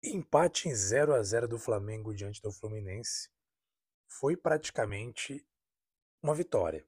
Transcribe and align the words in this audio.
Empate 0.00 0.68
em 0.68 0.74
0 0.76 1.12
a 1.12 1.20
0 1.20 1.48
do 1.48 1.58
Flamengo 1.58 2.14
diante 2.14 2.40
do 2.40 2.52
Fluminense 2.52 3.28
foi 4.06 4.36
praticamente 4.36 5.44
uma 6.22 6.36
vitória. 6.36 6.86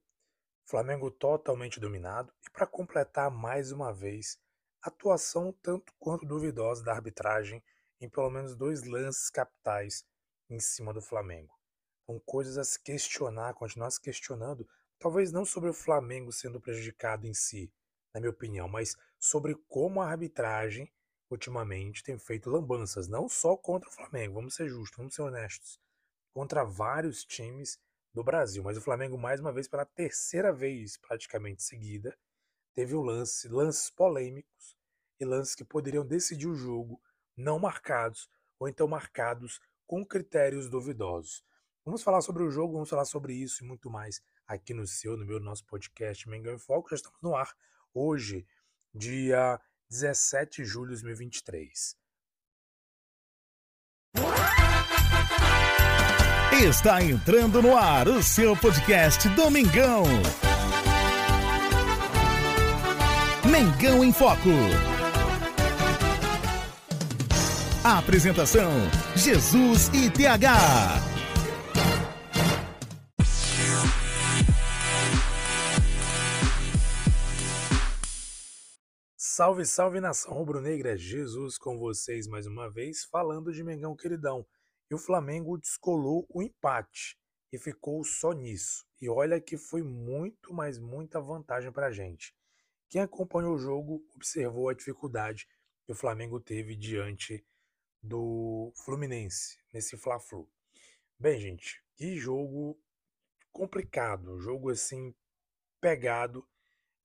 Flamengo 0.64 1.10
totalmente 1.10 1.80
dominado 1.80 2.32
e 2.46 2.50
para 2.50 2.68
completar 2.68 3.28
mais 3.28 3.72
uma 3.72 3.92
vez, 3.92 4.38
atuação 4.80 5.52
tanto 5.60 5.92
quanto 5.98 6.24
duvidosa 6.24 6.84
da 6.84 6.92
arbitragem 6.92 7.60
em 8.00 8.08
pelo 8.08 8.30
menos 8.30 8.54
dois 8.54 8.84
lances 8.84 9.28
capitais 9.28 10.06
em 10.48 10.60
cima 10.60 10.94
do 10.94 11.02
Flamengo. 11.02 11.52
São 12.06 12.20
coisas 12.20 12.58
a 12.58 12.62
se 12.62 12.80
questionar, 12.80 13.54
continuar 13.54 13.90
se 13.90 14.00
questionando, 14.00 14.68
talvez 15.00 15.32
não 15.32 15.44
sobre 15.44 15.68
o 15.68 15.74
Flamengo 15.74 16.30
sendo 16.30 16.60
prejudicado 16.60 17.26
em 17.26 17.34
si, 17.34 17.74
na 18.14 18.20
minha 18.20 18.30
opinião, 18.30 18.68
mas 18.68 18.96
sobre 19.18 19.56
como 19.68 20.00
a 20.00 20.08
arbitragem 20.08 20.88
ultimamente 21.30 22.02
tem 22.02 22.18
feito 22.18 22.50
lambanças, 22.50 23.06
não 23.06 23.28
só 23.28 23.56
contra 23.56 23.88
o 23.88 23.92
Flamengo, 23.92 24.34
vamos 24.34 24.54
ser 24.54 24.68
justos, 24.68 24.96
vamos 24.96 25.14
ser 25.14 25.22
honestos, 25.22 25.80
contra 26.34 26.64
vários 26.64 27.24
times 27.24 27.78
do 28.12 28.24
Brasil. 28.24 28.62
Mas 28.62 28.76
o 28.76 28.80
Flamengo, 28.80 29.16
mais 29.16 29.40
uma 29.40 29.52
vez, 29.52 29.68
pela 29.68 29.86
terceira 29.86 30.52
vez 30.52 30.96
praticamente 30.96 31.62
seguida, 31.62 32.16
teve 32.74 32.94
o 32.94 33.02
lance, 33.02 33.48
lances 33.48 33.90
polêmicos 33.90 34.76
e 35.20 35.24
lances 35.24 35.54
que 35.54 35.64
poderiam 35.64 36.04
decidir 36.04 36.48
o 36.48 36.54
jogo, 36.54 37.00
não 37.36 37.58
marcados, 37.58 38.28
ou 38.58 38.68
então 38.68 38.88
marcados 38.88 39.60
com 39.86 40.04
critérios 40.04 40.68
duvidosos. 40.68 41.44
Vamos 41.84 42.02
falar 42.02 42.20
sobre 42.20 42.42
o 42.42 42.50
jogo, 42.50 42.74
vamos 42.74 42.90
falar 42.90 43.04
sobre 43.04 43.34
isso 43.34 43.62
e 43.64 43.66
muito 43.66 43.88
mais 43.88 44.20
aqui 44.46 44.74
no 44.74 44.86
seu, 44.86 45.16
no 45.16 45.24
meu, 45.24 45.40
nosso 45.40 45.64
podcast 45.64 46.28
Mengão 46.28 46.54
em 46.54 46.58
Foco. 46.58 46.90
Já 46.90 46.96
estamos 46.96 47.20
no 47.22 47.34
ar 47.34 47.54
hoje, 47.94 48.46
dia 48.94 49.60
17 49.90 50.62
de 50.62 50.64
julho 50.64 50.94
de 50.94 51.02
2023. 51.02 51.96
Está 56.62 57.02
entrando 57.02 57.60
no 57.60 57.76
ar 57.76 58.06
o 58.06 58.22
seu 58.22 58.56
podcast 58.56 59.28
Domingão. 59.30 60.04
Mengão 63.50 64.04
em 64.04 64.12
Foco. 64.12 64.50
A 67.82 67.98
apresentação: 67.98 68.70
Jesus 69.16 69.88
e 69.92 70.08
TH. 70.08 71.09
Salve, 79.32 79.64
salve 79.64 80.00
nação 80.00 80.32
rubro-negra, 80.32 80.96
Jesus 80.96 81.56
com 81.56 81.78
vocês 81.78 82.26
mais 82.26 82.48
uma 82.48 82.68
vez, 82.68 83.04
falando 83.04 83.52
de 83.52 83.62
Mengão 83.62 83.94
queridão. 83.94 84.44
E 84.90 84.94
o 84.94 84.98
Flamengo 84.98 85.56
descolou 85.56 86.26
o 86.28 86.42
empate 86.42 87.16
e 87.52 87.56
ficou 87.56 88.02
só 88.02 88.32
nisso. 88.32 88.84
E 89.00 89.08
olha 89.08 89.40
que 89.40 89.56
foi 89.56 89.84
muito, 89.84 90.52
mas 90.52 90.80
muita 90.80 91.20
vantagem 91.20 91.70
para 91.70 91.86
a 91.86 91.92
gente. 91.92 92.34
Quem 92.88 93.02
acompanhou 93.02 93.54
o 93.54 93.58
jogo 93.58 94.04
observou 94.16 94.68
a 94.68 94.74
dificuldade 94.74 95.46
que 95.86 95.92
o 95.92 95.96
Flamengo 95.96 96.40
teve 96.40 96.74
diante 96.74 97.46
do 98.02 98.72
Fluminense 98.84 99.60
nesse 99.72 99.96
Fla-Flu. 99.96 100.50
Bem, 101.16 101.38
gente, 101.38 101.80
que 101.94 102.16
jogo 102.16 102.76
complicado, 103.52 104.40
jogo 104.40 104.70
assim 104.70 105.14
pegado. 105.80 106.44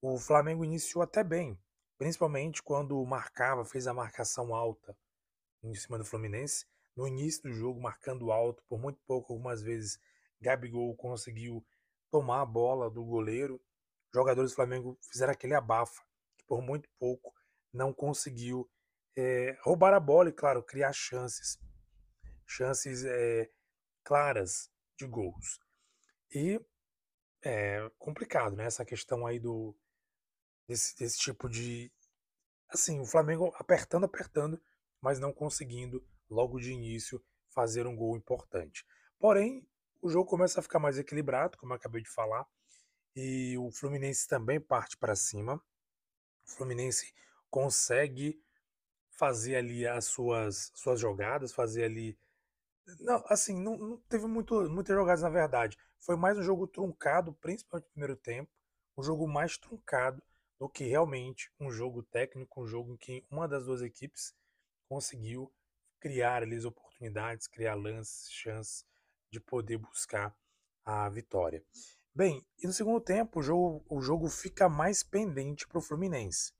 O 0.02 0.18
Flamengo 0.18 0.66
iniciou 0.66 1.04
até 1.04 1.24
bem, 1.24 1.56
Principalmente 1.98 2.62
quando 2.62 3.04
marcava, 3.06 3.64
fez 3.64 3.88
a 3.88 3.94
marcação 3.94 4.54
alta 4.54 4.98
em 5.64 5.74
cima 5.74 5.98
do 5.98 6.06
Fluminense. 6.06 6.66
No 6.96 7.08
início 7.08 7.44
do 7.44 7.52
jogo, 7.52 7.82
marcando 7.82 8.32
alto, 8.32 8.64
por 8.68 8.80
muito 8.80 9.00
pouco, 9.06 9.34
algumas 9.34 9.62
vezes, 9.62 10.00
Gabigol 10.40 10.96
conseguiu 10.96 11.66
tomar 12.10 12.42
a 12.42 12.46
bola 12.46 12.90
do 12.90 13.04
goleiro. 13.04 13.62
Jogadores 14.14 14.52
do 14.52 14.56
Flamengo 14.56 14.98
fizeram 15.02 15.34
aquele 15.34 15.54
abafa, 15.54 16.02
que 16.38 16.46
por 16.46 16.62
muito 16.62 16.90
pouco 16.98 17.34
não 17.74 17.94
conseguiu 17.94 18.70
é, 19.18 19.58
roubar 19.62 19.94
a 19.94 20.00
bola 20.00 20.30
e, 20.30 20.34
claro, 20.34 20.64
criar 20.64 20.94
chances. 20.94 21.60
Chances 22.46 23.04
é, 23.04 23.50
claras 24.04 24.70
de 24.98 25.06
gols. 25.06 25.60
E 26.34 26.60
é 27.44 27.90
complicado, 27.98 28.56
né? 28.56 28.66
Essa 28.66 28.86
questão 28.86 29.26
aí 29.26 29.40
do, 29.40 29.76
desse, 30.68 30.98
desse 30.98 31.18
tipo 31.18 31.50
de. 31.50 31.92
Assim, 32.70 33.00
o 33.00 33.06
Flamengo 33.06 33.54
apertando, 33.58 34.06
apertando, 34.06 34.62
mas 35.02 35.20
não 35.20 35.32
conseguindo 35.32 36.06
logo 36.30 36.60
de 36.60 36.72
início 36.72 37.24
fazer 37.50 37.88
um 37.88 37.96
gol 37.96 38.18
importante. 38.18 38.86
Porém, 39.20 39.68
o 40.02 40.10
jogo 40.10 40.30
começa 40.30 40.60
a 40.60 40.64
ficar 40.64 40.80
mais 40.80 40.98
equilibrado, 40.98 41.58
como 41.58 41.74
eu 41.74 41.78
acabei 41.78 42.02
de 42.02 42.10
falar, 42.10 42.46
e 43.16 43.58
o 43.58 43.72
Fluminense 43.72 44.28
também 44.28 44.60
parte 44.60 44.98
para 44.98 45.16
cima. 45.16 45.56
O 46.46 46.52
Fluminense 46.52 47.14
consegue 47.50 48.44
fazer 49.12 49.56
ali 49.56 49.88
as 49.88 50.06
suas, 50.06 50.72
suas 50.76 51.00
jogadas, 51.00 51.54
fazer 51.54 51.86
ali. 51.86 52.18
Não, 53.00 53.24
assim, 53.28 53.60
não, 53.60 53.78
não 53.78 53.98
teve 54.10 54.28
muito, 54.28 54.70
muitas 54.70 54.96
jogadas 54.96 55.22
na 55.22 55.30
verdade. 55.30 55.78
Foi 56.00 56.16
mais 56.18 56.38
um 56.38 56.44
jogo 56.44 56.68
truncado, 56.68 57.34
principalmente 57.34 57.86
no 57.86 57.92
primeiro 57.92 58.16
tempo. 58.16 58.52
Um 58.98 59.04
jogo 59.04 59.28
mais 59.28 59.58
truncado 59.58 60.22
do 60.60 60.70
que 60.70 60.86
realmente 60.86 61.52
um 61.60 61.70
jogo 61.72 62.04
técnico, 62.04 62.62
um 62.62 62.68
jogo 62.68 62.94
em 62.94 62.98
que 62.98 63.26
uma 63.30 63.48
das 63.48 63.66
duas 63.66 63.82
equipes 63.82 64.34
conseguiu 64.88 65.52
criar 66.00 66.44
ali 66.44 66.56
as 66.56 66.66
oportunidades, 66.66 67.48
criar 67.48 67.76
lances, 67.76 68.32
chances 68.32 68.86
de 69.32 69.40
poder 69.40 69.78
buscar 69.78 70.36
a 70.84 71.10
vitória. 71.10 71.64
Bem, 72.14 72.46
e 72.64 72.68
no 72.68 72.72
segundo 72.72 73.02
tempo 73.02 73.40
o 73.40 73.44
jogo, 73.44 73.84
o 73.90 74.00
jogo 74.00 74.30
fica 74.30 74.70
mais 74.70 75.04
pendente 75.04 75.68
para 75.68 75.80
o 75.80 75.82
Fluminense. 75.82 76.54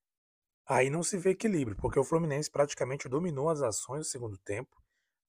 Aí 0.68 0.90
não 0.90 1.04
se 1.04 1.18
vê 1.18 1.30
equilíbrio, 1.30 1.78
porque 1.78 2.00
o 2.00 2.04
Fluminense 2.04 2.50
praticamente 2.50 3.08
dominou 3.08 3.50
as 3.50 3.62
ações 3.62 4.00
no 4.00 4.04
segundo 4.04 4.38
tempo. 4.40 4.76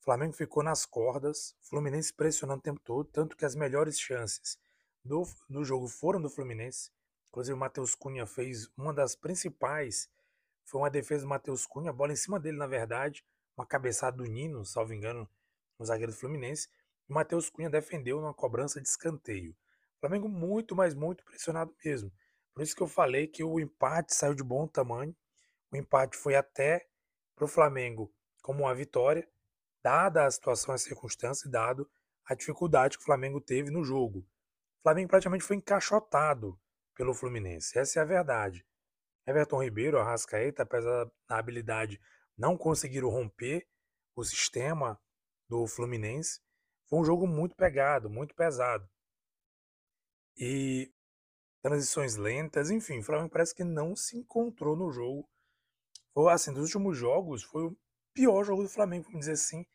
O 0.01 0.05
Flamengo 0.05 0.33
ficou 0.33 0.63
nas 0.63 0.87
cordas, 0.87 1.55
o 1.63 1.69
Fluminense 1.69 2.13
pressionando 2.13 2.61
o 2.61 2.63
tempo 2.63 2.81
todo, 2.81 3.05
tanto 3.05 3.37
que 3.37 3.45
as 3.45 3.55
melhores 3.55 4.01
chances 4.01 4.59
do, 5.05 5.25
do 5.49 5.63
jogo 5.63 5.87
foram 5.87 6.21
do 6.21 6.31
Fluminense. 6.31 6.91
Inclusive 7.29 7.55
o 7.55 7.59
Matheus 7.59 7.95
Cunha 7.95 8.27
fez 8.27 8.69
uma 8.77 8.93
das 8.93 9.15
principais, 9.15 10.11
foi 10.65 10.81
uma 10.81 10.91
defesa 10.91 11.23
do 11.23 11.29
Matheus 11.29 11.67
Cunha, 11.67 11.93
bola 11.93 12.13
em 12.13 12.17
cima 12.17 12.41
dele, 12.41 12.57
na 12.57 12.67
verdade, 12.67 13.25
uma 13.57 13.65
cabeçada 13.65 14.17
do 14.17 14.25
Nino, 14.25 14.65
salvo 14.65 14.93
engano, 14.93 15.29
no 15.79 15.87
zagueiro 15.87 16.13
do 16.13 16.19
Fluminense. 16.19 16.69
O 17.09 17.15
Matheus 17.15 17.49
Cunha 17.49 17.71
defendeu 17.71 18.21
numa 18.21 18.35
cobrança 18.35 18.81
de 18.81 18.89
escanteio. 18.89 19.53
O 19.97 20.01
Flamengo 20.01 20.29
muito, 20.29 20.75
mas 20.75 20.95
muito 20.95 21.25
pressionado 21.25 21.75
mesmo. 21.85 22.13
Por 22.53 22.63
isso 22.63 22.75
que 22.75 22.83
eu 22.83 22.89
falei 22.89 23.27
que 23.29 23.45
o 23.45 23.61
empate 23.61 24.15
saiu 24.15 24.35
de 24.35 24.43
bom 24.43 24.67
tamanho. 24.67 25.15
O 25.71 25.77
empate 25.77 26.17
foi 26.17 26.35
até 26.35 26.87
para 27.35 27.45
o 27.45 27.49
Flamengo 27.49 28.13
como 28.43 28.65
uma 28.65 28.75
vitória, 28.75 29.29
dada 29.83 30.25
a 30.25 30.31
situação 30.31 30.75
e 30.75 30.77
a 30.77 30.79
circunstância, 30.79 31.51
dado 31.51 31.89
a 32.25 32.35
dificuldade 32.35 32.97
que 32.97 33.03
o 33.03 33.07
Flamengo 33.07 33.41
teve 33.41 33.71
no 33.71 33.85
jogo. 33.85 34.21
O 34.21 34.83
Flamengo 34.83 35.09
praticamente 35.09 35.45
foi 35.45 35.57
encaixotado 35.57 36.59
pelo 36.97 37.15
Fluminense. 37.15 37.79
Essa 37.79 38.01
é 38.01 38.03
a 38.03 38.07
verdade. 38.07 38.67
Everton 39.27 39.63
Ribeiro, 39.63 39.99
Arrascaeta, 39.99 40.63
apesar 40.63 41.05
da 41.29 41.39
habilidade, 41.39 42.01
não 42.37 42.57
conseguiram 42.57 43.09
romper 43.09 43.67
o 44.15 44.25
sistema 44.25 45.01
do 45.49 45.67
Fluminense. 45.67 46.41
Foi 46.89 47.01
um 47.01 47.05
jogo 47.05 47.27
muito 47.27 47.55
pegado, 47.55 48.09
muito 48.09 48.35
pesado. 48.35 48.89
E 50.37 50.93
transições 51.63 52.17
lentas, 52.17 52.71
enfim, 52.71 52.99
o 52.99 53.03
Flamengo 53.03 53.31
parece 53.31 53.55
que 53.55 53.65
não 53.65 53.95
se 53.95 54.17
encontrou 54.17 54.77
no 54.77 54.91
jogo. 54.91 55.29
Foi 56.15 56.33
assim, 56.33 56.53
dos 56.53 56.65
últimos 56.65 56.97
jogos, 56.97 57.43
foi 57.43 57.65
o 57.65 57.77
pior 58.15 58.45
jogo 58.45 58.63
do 58.63 58.69
Flamengo, 58.69 59.05
vamos 59.05 59.21
dizer 59.21 59.33
assim. 59.33 59.67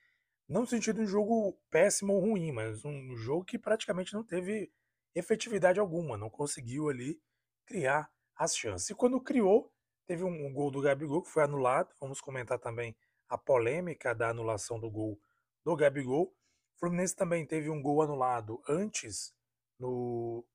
Não 0.48 0.62
no 0.62 0.68
sentido 0.68 0.98
de 0.98 1.04
um 1.04 1.08
jogo 1.08 1.58
péssimo 1.70 2.14
ou 2.14 2.22
ruim, 2.22 2.52
mas 2.52 2.84
um 2.84 3.16
jogo 3.16 3.46
que 3.46 3.60
praticamente 3.60 4.14
não 4.14 4.24
teve 4.24 4.72
efetividade 5.16 5.80
alguma, 5.80 6.18
não 6.18 6.30
conseguiu 6.30 6.90
ali 6.90 7.22
criar 7.66 8.10
as 8.36 8.56
chances. 8.56 8.90
E 8.90 8.96
quando 8.96 9.22
criou, 9.22 9.72
teve 10.08 10.24
um, 10.24 10.52
gol 10.52 10.72
do 10.72 10.82
Gabigol 10.82 11.22
que 11.22 11.30
foi 11.30 11.44
anulado. 11.44 11.94
Vamos 12.00 12.20
comentar 12.20 12.60
também 12.60 12.96
a 13.30 13.38
polêmica 13.38 14.14
da 14.14 14.30
anulação 14.30 14.80
do 14.80 14.90
gol 14.90 15.20
do 15.64 15.76
Gabigol. 15.76 16.34
O 16.76 16.80
Fluminense 16.80 17.16
também 17.16 17.46
teve 17.46 17.70
um 17.70 17.82
gol 17.82 18.02
anulado 18.02 18.62
antes, 18.68 19.34
no 19.80 20.46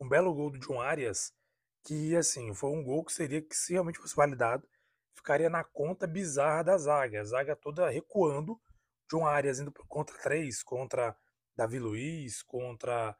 um 0.00 0.08
belo 0.08 0.34
gol 0.34 0.50
do 0.50 0.58
John 0.58 0.80
Arias, 0.80 1.32
que 1.84 2.14
assim, 2.16 2.54
foi 2.54 2.70
um 2.70 2.84
gol 2.84 3.04
que 3.04 3.12
seria 3.12 3.42
que 3.42 3.54
se 3.54 3.72
realmente 3.72 3.98
fosse 3.98 4.14
validado, 4.14 4.68
ficaria 5.16 5.50
na 5.50 5.64
conta 5.64 6.06
bizarra 6.06 6.62
da 6.62 6.78
zaga, 6.78 7.20
a 7.20 7.24
zaga 7.24 7.56
toda 7.56 7.88
recuando, 7.88 8.60
John 9.10 9.26
Arias 9.26 9.58
indo 9.58 9.72
contra 9.88 10.16
três, 10.18 10.62
contra 10.62 11.16
Davi 11.56 11.78
Luiz, 11.78 12.42
contra 12.42 13.16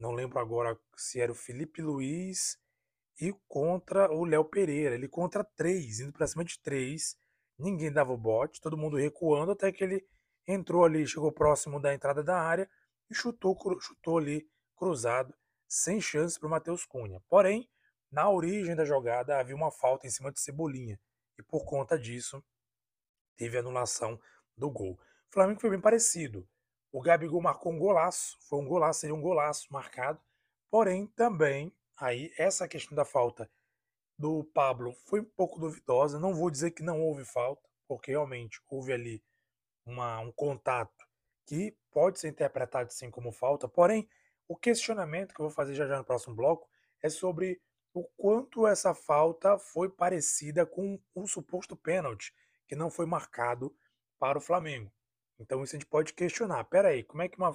não 0.00 0.12
lembro 0.12 0.38
agora 0.38 0.76
se 0.96 1.20
era 1.20 1.30
o 1.30 1.34
Felipe 1.34 1.82
Luiz 1.82 2.58
e 3.20 3.34
contra 3.46 4.10
o 4.10 4.24
Léo 4.24 4.44
Pereira. 4.46 4.94
Ele 4.94 5.06
contra 5.06 5.44
três, 5.44 6.00
indo 6.00 6.12
para 6.12 6.26
cima 6.26 6.42
de 6.42 6.58
três, 6.58 7.16
ninguém 7.58 7.92
dava 7.92 8.10
o 8.10 8.16
bote, 8.16 8.62
todo 8.62 8.78
mundo 8.78 8.96
recuando 8.96 9.52
até 9.52 9.70
que 9.70 9.84
ele 9.84 10.08
entrou 10.46 10.84
ali, 10.84 11.06
chegou 11.06 11.30
próximo 11.30 11.78
da 11.78 11.92
entrada 11.92 12.24
da 12.24 12.40
área 12.40 12.68
e 13.10 13.14
chutou, 13.14 13.54
chutou 13.78 14.16
ali 14.16 14.48
cruzado, 14.74 15.34
sem 15.68 16.00
chance 16.00 16.40
para 16.40 16.46
o 16.46 16.50
Matheus 16.50 16.86
Cunha. 16.86 17.22
Porém, 17.28 17.68
na 18.10 18.30
origem 18.30 18.74
da 18.74 18.86
jogada 18.86 19.38
havia 19.38 19.54
uma 19.54 19.70
falta 19.70 20.06
em 20.06 20.10
cima 20.10 20.32
de 20.32 20.40
Cebolinha 20.40 20.98
e 21.38 21.42
por 21.42 21.64
conta 21.66 21.98
disso 21.98 22.42
teve 23.36 23.58
anulação 23.58 24.18
do 24.56 24.70
gol. 24.70 24.94
O 24.94 25.32
Flamengo 25.32 25.60
foi 25.60 25.70
bem 25.70 25.80
parecido. 25.80 26.48
O 26.92 27.00
Gabigol 27.00 27.40
marcou 27.40 27.72
um 27.72 27.78
golaço, 27.78 28.36
foi 28.40 28.58
um 28.58 28.66
golaço, 28.66 29.00
seria 29.00 29.14
um 29.14 29.20
golaço 29.20 29.72
marcado. 29.72 30.20
Porém, 30.70 31.06
também, 31.06 31.72
aí, 31.96 32.32
essa 32.36 32.66
questão 32.66 32.96
da 32.96 33.04
falta 33.04 33.50
do 34.18 34.44
Pablo 34.44 34.92
foi 35.06 35.20
um 35.20 35.24
pouco 35.24 35.58
duvidosa. 35.58 36.18
Não 36.18 36.34
vou 36.34 36.50
dizer 36.50 36.72
que 36.72 36.82
não 36.82 37.00
houve 37.00 37.24
falta, 37.24 37.68
porque 37.86 38.10
realmente 38.10 38.60
houve 38.68 38.92
ali 38.92 39.22
uma, 39.86 40.18
um 40.20 40.32
contato 40.32 41.06
que 41.46 41.76
pode 41.90 42.18
ser 42.18 42.28
interpretado 42.28 42.92
sim 42.92 43.10
como 43.10 43.32
falta. 43.32 43.68
Porém, 43.68 44.08
o 44.48 44.56
questionamento 44.56 45.32
que 45.34 45.40
eu 45.40 45.46
vou 45.46 45.54
fazer 45.54 45.74
já 45.74 45.86
já 45.86 45.98
no 45.98 46.04
próximo 46.04 46.34
bloco 46.34 46.68
é 47.02 47.08
sobre 47.08 47.60
o 47.94 48.04
quanto 48.16 48.66
essa 48.66 48.94
falta 48.94 49.58
foi 49.58 49.88
parecida 49.88 50.64
com 50.66 51.00
um 51.14 51.26
suposto 51.26 51.76
pênalti 51.76 52.34
que 52.66 52.76
não 52.76 52.90
foi 52.90 53.06
marcado 53.06 53.74
para 54.18 54.38
o 54.38 54.40
Flamengo. 54.40 54.92
Então 55.40 55.64
isso 55.64 55.74
a 55.74 55.78
gente 55.78 55.88
pode 55.88 56.12
questionar. 56.12 56.62
Pera 56.64 56.88
aí, 56.88 57.02
como 57.02 57.22
é 57.22 57.28
que, 57.28 57.38
uma, 57.38 57.52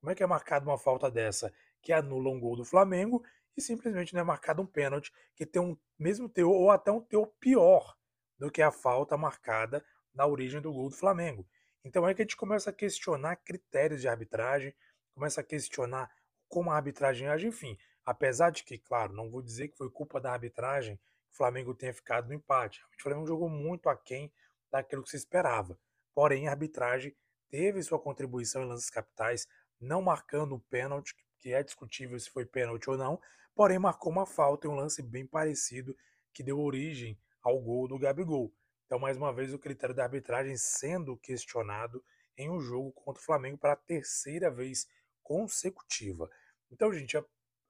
como 0.00 0.10
é, 0.10 0.14
que 0.14 0.22
é 0.22 0.26
marcada 0.26 0.66
uma 0.66 0.76
falta 0.76 1.10
dessa 1.10 1.52
que 1.80 1.92
anula 1.92 2.28
um 2.28 2.40
gol 2.40 2.56
do 2.56 2.64
Flamengo 2.64 3.24
e 3.56 3.62
simplesmente 3.62 4.12
não 4.12 4.20
é 4.20 4.24
marcado 4.24 4.60
um 4.60 4.66
pênalti 4.66 5.12
que 5.36 5.46
tem 5.46 5.62
um 5.62 5.76
mesmo 5.98 6.28
teor 6.28 6.52
ou 6.52 6.70
até 6.70 6.90
um 6.90 7.00
teor 7.00 7.28
pior 7.40 7.96
do 8.36 8.50
que 8.50 8.60
a 8.60 8.70
falta 8.70 9.16
marcada 9.16 9.84
na 10.12 10.26
origem 10.26 10.60
do 10.60 10.72
gol 10.72 10.88
do 10.88 10.96
Flamengo. 10.96 11.48
Então 11.84 12.06
é 12.06 12.12
que 12.12 12.22
a 12.22 12.24
gente 12.24 12.36
começa 12.36 12.70
a 12.70 12.72
questionar 12.72 13.36
critérios 13.36 14.00
de 14.00 14.08
arbitragem, 14.08 14.74
começa 15.14 15.40
a 15.40 15.44
questionar 15.44 16.10
como 16.48 16.70
a 16.70 16.76
arbitragem 16.76 17.28
age, 17.28 17.46
enfim. 17.46 17.78
Apesar 18.04 18.50
de 18.50 18.64
que, 18.64 18.78
claro, 18.78 19.12
não 19.12 19.30
vou 19.30 19.42
dizer 19.42 19.68
que 19.68 19.76
foi 19.76 19.90
culpa 19.90 20.20
da 20.20 20.32
arbitragem 20.32 20.96
que 20.96 21.34
o 21.34 21.36
Flamengo 21.36 21.74
tenha 21.74 21.92
ficado 21.92 22.26
no 22.26 22.34
empate. 22.34 22.82
O 22.98 23.02
Flamengo 23.02 23.26
jogou 23.26 23.48
muito 23.48 23.88
aquém 23.88 24.32
daquilo 24.70 25.02
que 25.02 25.10
se 25.10 25.16
esperava. 25.16 25.78
Porém, 26.14 26.48
a 26.48 26.50
arbitragem 26.50 27.14
teve 27.50 27.82
sua 27.82 27.98
contribuição 27.98 28.62
em 28.62 28.66
lances 28.66 28.90
capitais, 28.90 29.46
não 29.80 30.02
marcando 30.02 30.54
o 30.54 30.60
pênalti, 30.60 31.14
que 31.38 31.52
é 31.52 31.62
discutível 31.62 32.18
se 32.18 32.30
foi 32.30 32.44
pênalti 32.44 32.90
ou 32.90 32.96
não, 32.96 33.20
porém 33.54 33.78
marcou 33.78 34.12
uma 34.12 34.26
falta 34.26 34.66
em 34.66 34.70
um 34.70 34.74
lance 34.74 35.02
bem 35.02 35.26
parecido 35.26 35.96
que 36.32 36.42
deu 36.42 36.60
origem 36.60 37.18
ao 37.42 37.60
gol 37.60 37.88
do 37.88 37.98
Gabigol. 37.98 38.52
Então, 38.86 38.98
mais 38.98 39.16
uma 39.16 39.32
vez, 39.32 39.52
o 39.52 39.58
critério 39.58 39.94
da 39.94 40.04
arbitragem 40.04 40.56
sendo 40.56 41.16
questionado 41.16 42.02
em 42.36 42.48
um 42.48 42.60
jogo 42.60 42.92
contra 42.92 43.20
o 43.20 43.24
Flamengo 43.24 43.58
para 43.58 43.72
a 43.72 43.76
terceira 43.76 44.50
vez 44.50 44.86
consecutiva. 45.22 46.30
Então, 46.70 46.92
gente, 46.92 47.16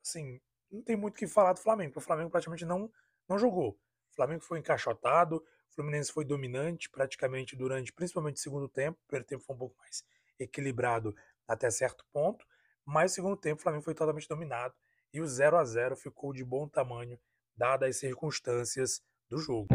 assim, 0.02 0.40
não 0.70 0.82
tem 0.82 0.96
muito 0.96 1.14
o 1.14 1.18
que 1.18 1.26
falar 1.26 1.54
do 1.54 1.60
Flamengo, 1.60 1.90
porque 1.90 2.04
o 2.04 2.06
Flamengo 2.06 2.30
praticamente 2.30 2.64
não, 2.64 2.90
não 3.28 3.38
jogou. 3.38 3.70
O 4.12 4.14
Flamengo 4.14 4.44
foi 4.44 4.58
encaixotado, 4.58 5.44
Fluminense 5.74 6.12
foi 6.12 6.24
dominante 6.24 6.88
praticamente 6.90 7.56
durante, 7.56 7.92
principalmente 7.92 8.36
o 8.36 8.40
segundo 8.40 8.68
tempo. 8.68 8.98
O 9.02 9.06
primeiro 9.06 9.26
tempo 9.26 9.44
foi 9.44 9.54
um 9.54 9.58
pouco 9.58 9.76
mais 9.78 10.04
equilibrado 10.38 11.14
até 11.46 11.70
certo 11.70 12.04
ponto, 12.12 12.46
mas 12.84 13.12
o 13.12 13.14
segundo 13.14 13.36
tempo 13.36 13.60
o 13.60 13.62
Flamengo 13.62 13.84
foi 13.84 13.94
totalmente 13.94 14.28
dominado 14.28 14.74
e 15.12 15.20
o 15.20 15.26
0 15.26 15.56
a 15.56 15.64
0 15.64 15.96
ficou 15.96 16.32
de 16.32 16.44
bom 16.44 16.68
tamanho, 16.68 17.18
dadas 17.56 17.90
as 17.90 17.96
circunstâncias 17.96 19.02
do 19.28 19.38
jogo. 19.38 19.68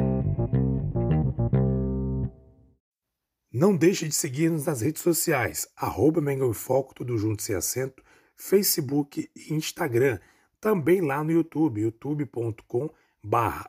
Não 3.51 3.75
deixe 3.77 4.07
de 4.07 4.15
seguir-nos 4.15 4.65
nas 4.65 4.81
redes 4.81 5.01
sociais, 5.01 5.67
arroba 5.75 6.19
Mengão 6.19 6.49
em 6.49 6.53
Foco, 6.53 6.95
tudo 6.95 7.17
junto 7.17 7.43
sem 7.43 7.55
acento, 7.55 8.03
Facebook 8.35 9.29
e 9.35 9.53
Instagram. 9.53 10.19
Também 10.59 11.01
lá 11.01 11.23
no 11.23 11.31
YouTube, 11.31 11.81
youtube.com 11.81 12.89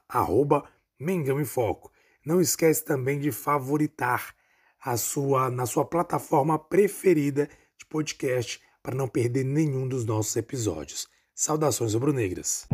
arroba 0.08 0.66
Mengão 0.98 1.38
em 1.38 1.44
Foco. 1.44 1.92
Não 2.24 2.40
esquece 2.40 2.82
também 2.82 3.20
de 3.20 3.30
favoritar 3.30 4.34
a 4.80 4.96
sua 4.96 5.50
na 5.50 5.66
sua 5.66 5.84
plataforma 5.84 6.58
preferida 6.58 7.46
de 7.76 7.84
podcast 7.86 8.62
para 8.82 8.94
não 8.94 9.06
perder 9.06 9.44
nenhum 9.44 9.86
dos 9.86 10.06
nossos 10.06 10.34
episódios. 10.34 11.06
Saudações 11.34 11.92
rubro-negras. 11.92 12.66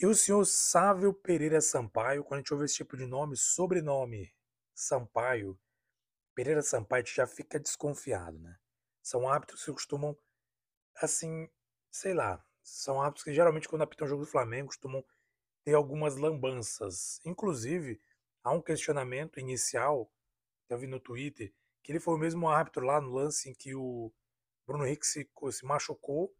E 0.00 0.06
o 0.06 0.14
senhor 0.14 0.44
Sávio 0.44 1.14
Pereira 1.14 1.60
Sampaio, 1.60 2.24
quando 2.24 2.38
a 2.38 2.40
gente 2.42 2.52
ouve 2.52 2.64
esse 2.64 2.76
tipo 2.76 2.96
de 2.96 3.06
nome, 3.06 3.36
sobrenome 3.36 4.32
Sampaio, 4.74 5.56
Pereira 6.34 6.62
Sampaio, 6.62 7.04
já 7.06 7.26
fica 7.26 7.60
desconfiado, 7.60 8.38
né? 8.40 8.56
São 9.02 9.28
hábitos 9.28 9.64
que 9.64 9.72
costumam, 9.72 10.16
assim, 11.00 11.48
sei 11.90 12.14
lá, 12.14 12.44
são 12.62 13.00
hábitos 13.00 13.24
que 13.24 13.32
geralmente 13.32 13.68
quando 13.68 13.82
apitam 13.82 14.06
o 14.06 14.10
jogo 14.10 14.24
do 14.24 14.30
Flamengo 14.30 14.68
costumam 14.68 15.04
ter 15.68 15.74
algumas 15.74 16.16
lambanças. 16.16 17.20
Inclusive, 17.26 18.00
há 18.42 18.50
um 18.52 18.62
questionamento 18.62 19.38
inicial 19.38 20.10
que 20.66 20.72
eu 20.72 20.78
vi 20.78 20.86
no 20.86 20.98
Twitter, 20.98 21.52
que 21.82 21.92
ele 21.92 22.00
foi 22.00 22.14
o 22.14 22.18
mesmo 22.18 22.48
árbitro 22.48 22.86
lá 22.86 22.98
no 23.02 23.10
lance 23.10 23.50
em 23.50 23.52
que 23.52 23.74
o 23.74 24.10
Bruno 24.66 24.86
Henrique 24.86 25.06
se, 25.06 25.30
se 25.52 25.66
machucou 25.66 26.34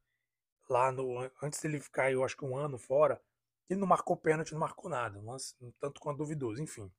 lá 0.70 0.90
no 0.90 1.30
antes 1.42 1.60
dele 1.60 1.78
ficar, 1.78 2.10
eu 2.10 2.24
acho 2.24 2.38
que 2.38 2.44
um 2.46 2.56
ano 2.56 2.78
fora, 2.78 3.22
ele 3.68 3.78
não 3.78 3.86
marcou 3.86 4.16
pênalti, 4.16 4.52
não 4.52 4.60
marcou 4.60 4.88
nada, 4.88 5.20
mas 5.20 5.54
tanto 5.78 6.00
quanto 6.00 6.16
duvidoso, 6.16 6.62
enfim. 6.62 6.90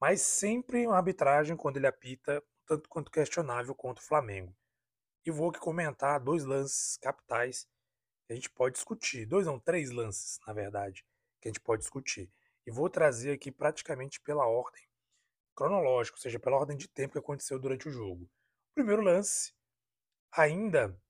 Mas 0.00 0.22
sempre 0.22 0.84
uma 0.84 0.96
arbitragem 0.96 1.56
quando 1.56 1.76
ele 1.76 1.86
apita, 1.86 2.42
tanto 2.66 2.88
quanto 2.88 3.08
questionável 3.08 3.72
contra 3.72 4.02
o 4.02 4.06
Flamengo. 4.06 4.52
E 5.24 5.30
vou 5.30 5.50
aqui 5.50 5.60
comentar 5.60 6.18
dois 6.18 6.44
lances 6.44 6.96
capitais 6.96 7.68
que 8.26 8.32
a 8.32 8.34
gente 8.34 8.50
pode 8.50 8.74
discutir. 8.74 9.26
Dois 9.26 9.46
não, 9.46 9.60
três 9.60 9.92
lances, 9.92 10.40
na 10.44 10.52
verdade, 10.52 11.06
que 11.46 11.48
a 11.48 11.52
gente 11.52 11.60
pode 11.60 11.82
discutir. 11.82 12.30
E 12.66 12.70
vou 12.70 12.90
trazer 12.90 13.32
aqui 13.32 13.52
praticamente 13.52 14.20
pela 14.20 14.46
ordem 14.46 14.82
cronológica, 15.54 16.16
ou 16.16 16.20
seja, 16.20 16.38
pela 16.38 16.56
ordem 16.56 16.76
de 16.76 16.88
tempo 16.88 17.12
que 17.12 17.18
aconteceu 17.18 17.58
durante 17.58 17.88
o 17.88 17.92
jogo. 17.92 18.28
Primeiro 18.74 19.00
lance, 19.00 19.54
ainda 20.32 21.00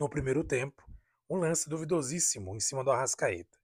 no 0.00 0.08
primeiro 0.08 0.42
tempo, 0.42 0.82
um 1.28 1.36
lance 1.36 1.68
duvidosíssimo 1.68 2.56
em 2.56 2.60
cima 2.60 2.82
do 2.82 2.90
Arrascaeta. 2.90 3.58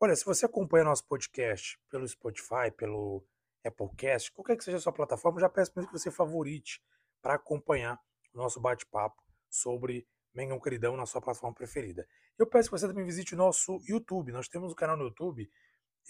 Olha, 0.00 0.14
se 0.14 0.24
você 0.24 0.44
acompanha 0.44 0.84
nosso 0.84 1.06
podcast 1.06 1.80
pelo 1.88 2.06
Spotify, 2.06 2.70
pelo 2.76 3.24
Applecast, 3.64 4.32
qualquer 4.32 4.56
que 4.56 4.64
seja 4.64 4.76
a 4.76 4.80
sua 4.80 4.92
plataforma, 4.92 5.40
já 5.40 5.48
peço 5.48 5.72
mesmo 5.74 5.90
que 5.90 5.98
você 5.98 6.10
favorite 6.10 6.82
para 7.22 7.34
acompanhar 7.34 7.98
o 8.34 8.38
nosso 8.38 8.60
bate-papo 8.60 9.22
sobre 9.48 10.06
Mengão 10.34 10.60
Queridão 10.60 10.96
na 10.96 11.06
sua 11.06 11.20
plataforma 11.20 11.54
preferida. 11.54 12.06
Eu 12.38 12.46
peço 12.46 12.70
que 12.70 12.78
você 12.78 12.86
também 12.86 13.04
visite 13.04 13.34
o 13.34 13.36
nosso 13.36 13.80
YouTube. 13.84 14.30
Nós 14.30 14.48
temos 14.48 14.70
um 14.70 14.74
canal 14.76 14.96
no 14.96 15.06
YouTube. 15.06 15.50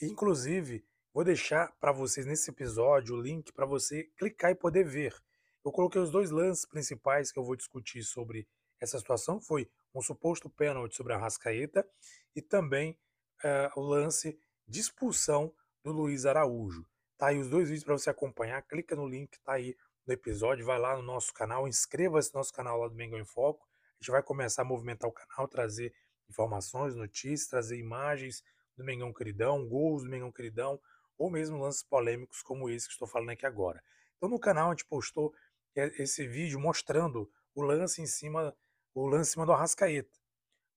Inclusive, 0.03 0.85
vou 1.11 1.25
deixar 1.25 1.73
para 1.81 1.91
vocês 1.91 2.27
nesse 2.27 2.51
episódio 2.51 3.17
o 3.17 3.21
link 3.21 3.51
para 3.51 3.65
você 3.65 4.05
clicar 4.19 4.51
e 4.51 4.55
poder 4.55 4.85
ver. 4.85 5.17
Eu 5.65 5.73
coloquei 5.73 5.99
os 5.99 6.11
dois 6.11 6.31
lances 6.31 6.67
principais 6.67 7.33
que 7.33 7.39
eu 7.39 7.45
vou 7.45 7.57
discutir 7.57 8.03
sobre 8.03 8.47
essa 8.79 8.99
situação. 8.99 9.41
Foi 9.41 9.71
um 9.95 10.03
suposto 10.03 10.51
pênalti 10.51 10.97
sobre 10.97 11.15
a 11.15 11.17
Rascaeta 11.17 11.89
e 12.37 12.43
também 12.43 12.99
uh, 13.43 13.81
o 13.81 13.83
lance 13.83 14.39
de 14.67 14.81
expulsão 14.81 15.51
do 15.83 15.93
Luiz 15.93 16.27
Araújo. 16.27 16.87
Tá 17.17 17.29
aí 17.29 17.39
os 17.39 17.49
dois 17.49 17.71
vídeos 17.71 17.85
para 17.85 17.97
você 17.97 18.11
acompanhar. 18.11 18.61
Clica 18.65 18.95
no 18.95 19.09
link, 19.09 19.41
tá 19.41 19.55
aí 19.55 19.75
no 20.07 20.13
episódio. 20.13 20.67
Vai 20.67 20.79
lá 20.79 20.95
no 20.95 21.03
nosso 21.03 21.33
canal, 21.33 21.67
inscreva-se 21.67 22.35
no 22.35 22.41
nosso 22.41 22.53
canal 22.53 22.79
lá 22.79 22.87
do 22.87 22.95
Mengão 22.95 23.19
em 23.19 23.25
Foco. 23.25 23.67
A 23.99 24.05
gente 24.05 24.11
vai 24.11 24.23
começar 24.23 24.61
a 24.61 24.65
movimentar 24.67 25.09
o 25.09 25.13
canal, 25.13 25.49
trazer 25.49 25.95
informações, 26.29 26.95
notícias, 26.95 27.49
trazer 27.49 27.79
imagens 27.79 28.43
do 28.77 28.85
Mengão 28.85 29.13
Queridão, 29.13 29.67
gols 29.67 30.05
do 30.05 30.11
Mengão 30.11 30.33
Queridão, 30.33 30.81
ou 31.17 31.31
mesmo 31.31 31.59
lances 31.59 31.83
polêmicos 31.83 32.43
como 32.43 32.71
esse 32.71 32.87
que 32.87 32.93
estou 32.93 33.09
falando 33.09 33.31
aqui 33.31 33.45
agora. 33.45 33.83
Então 34.17 34.29
no 34.29 34.39
canal 34.39 34.69
a 34.69 34.71
gente 34.71 34.85
postou 34.85 35.35
esse 35.75 36.27
vídeo 36.27 36.59
mostrando 36.59 37.31
o 37.55 37.63
lance 37.63 38.01
em 38.01 38.07
cima, 38.07 38.57
o 38.95 39.07
lance 39.07 39.31
em 39.31 39.33
cima 39.33 39.47
do 39.47 39.53
Arrascaeta. 39.53 40.19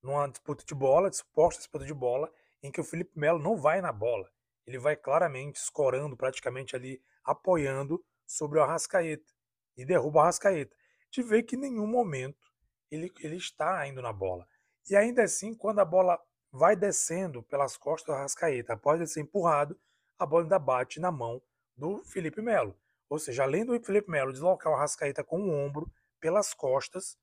Numa 0.01 0.27
disputa 0.27 0.63
de 0.65 0.73
bola, 0.73 1.11
suposta 1.11 1.59
disputa 1.59 1.85
de 1.85 1.93
bola, 1.93 2.31
em 2.63 2.71
que 2.71 2.81
o 2.81 2.83
Felipe 2.83 3.17
Melo 3.17 3.39
não 3.39 3.55
vai 3.55 3.81
na 3.81 3.91
bola. 3.91 4.29
Ele 4.65 4.79
vai 4.79 4.95
claramente 4.95 5.57
escorando, 5.57 6.17
praticamente 6.17 6.75
ali, 6.75 7.01
apoiando 7.23 8.03
sobre 8.25 8.59
o 8.59 8.63
Arrascaeta. 8.63 9.31
E 9.77 9.85
derruba 9.85 10.19
o 10.19 10.21
Arrascaeta. 10.21 10.75
De 11.11 11.21
ver 11.21 11.43
que 11.43 11.55
em 11.55 11.59
nenhum 11.59 11.87
momento 11.87 12.51
ele, 12.89 13.11
ele 13.19 13.35
está 13.35 13.87
indo 13.87 14.01
na 14.01 14.13
bola. 14.13 14.47
E 14.89 14.95
ainda 14.95 15.23
assim, 15.23 15.53
quando 15.53 15.79
a 15.79 15.85
bola 15.85 16.19
vai 16.51 16.75
descendo 16.75 17.41
pelas 17.43 17.77
costas 17.77 18.13
do 18.13 18.17
Arrascaeta, 18.17 18.73
após 18.73 19.11
ser 19.11 19.21
empurrado, 19.21 19.79
a 20.19 20.25
bola 20.25 20.43
ainda 20.43 20.59
bate 20.59 20.99
na 20.99 21.11
mão 21.11 21.41
do 21.75 22.03
Felipe 22.03 22.41
Melo. 22.41 22.77
Ou 23.09 23.19
seja, 23.19 23.43
além 23.43 23.65
do 23.65 23.79
Felipe 23.83 24.09
Melo 24.09 24.31
deslocar 24.31 24.71
o 24.71 24.75
Arrascaeta 24.75 25.23
com 25.23 25.41
o 25.41 25.51
ombro 25.51 25.91
pelas 26.19 26.53
costas, 26.53 27.17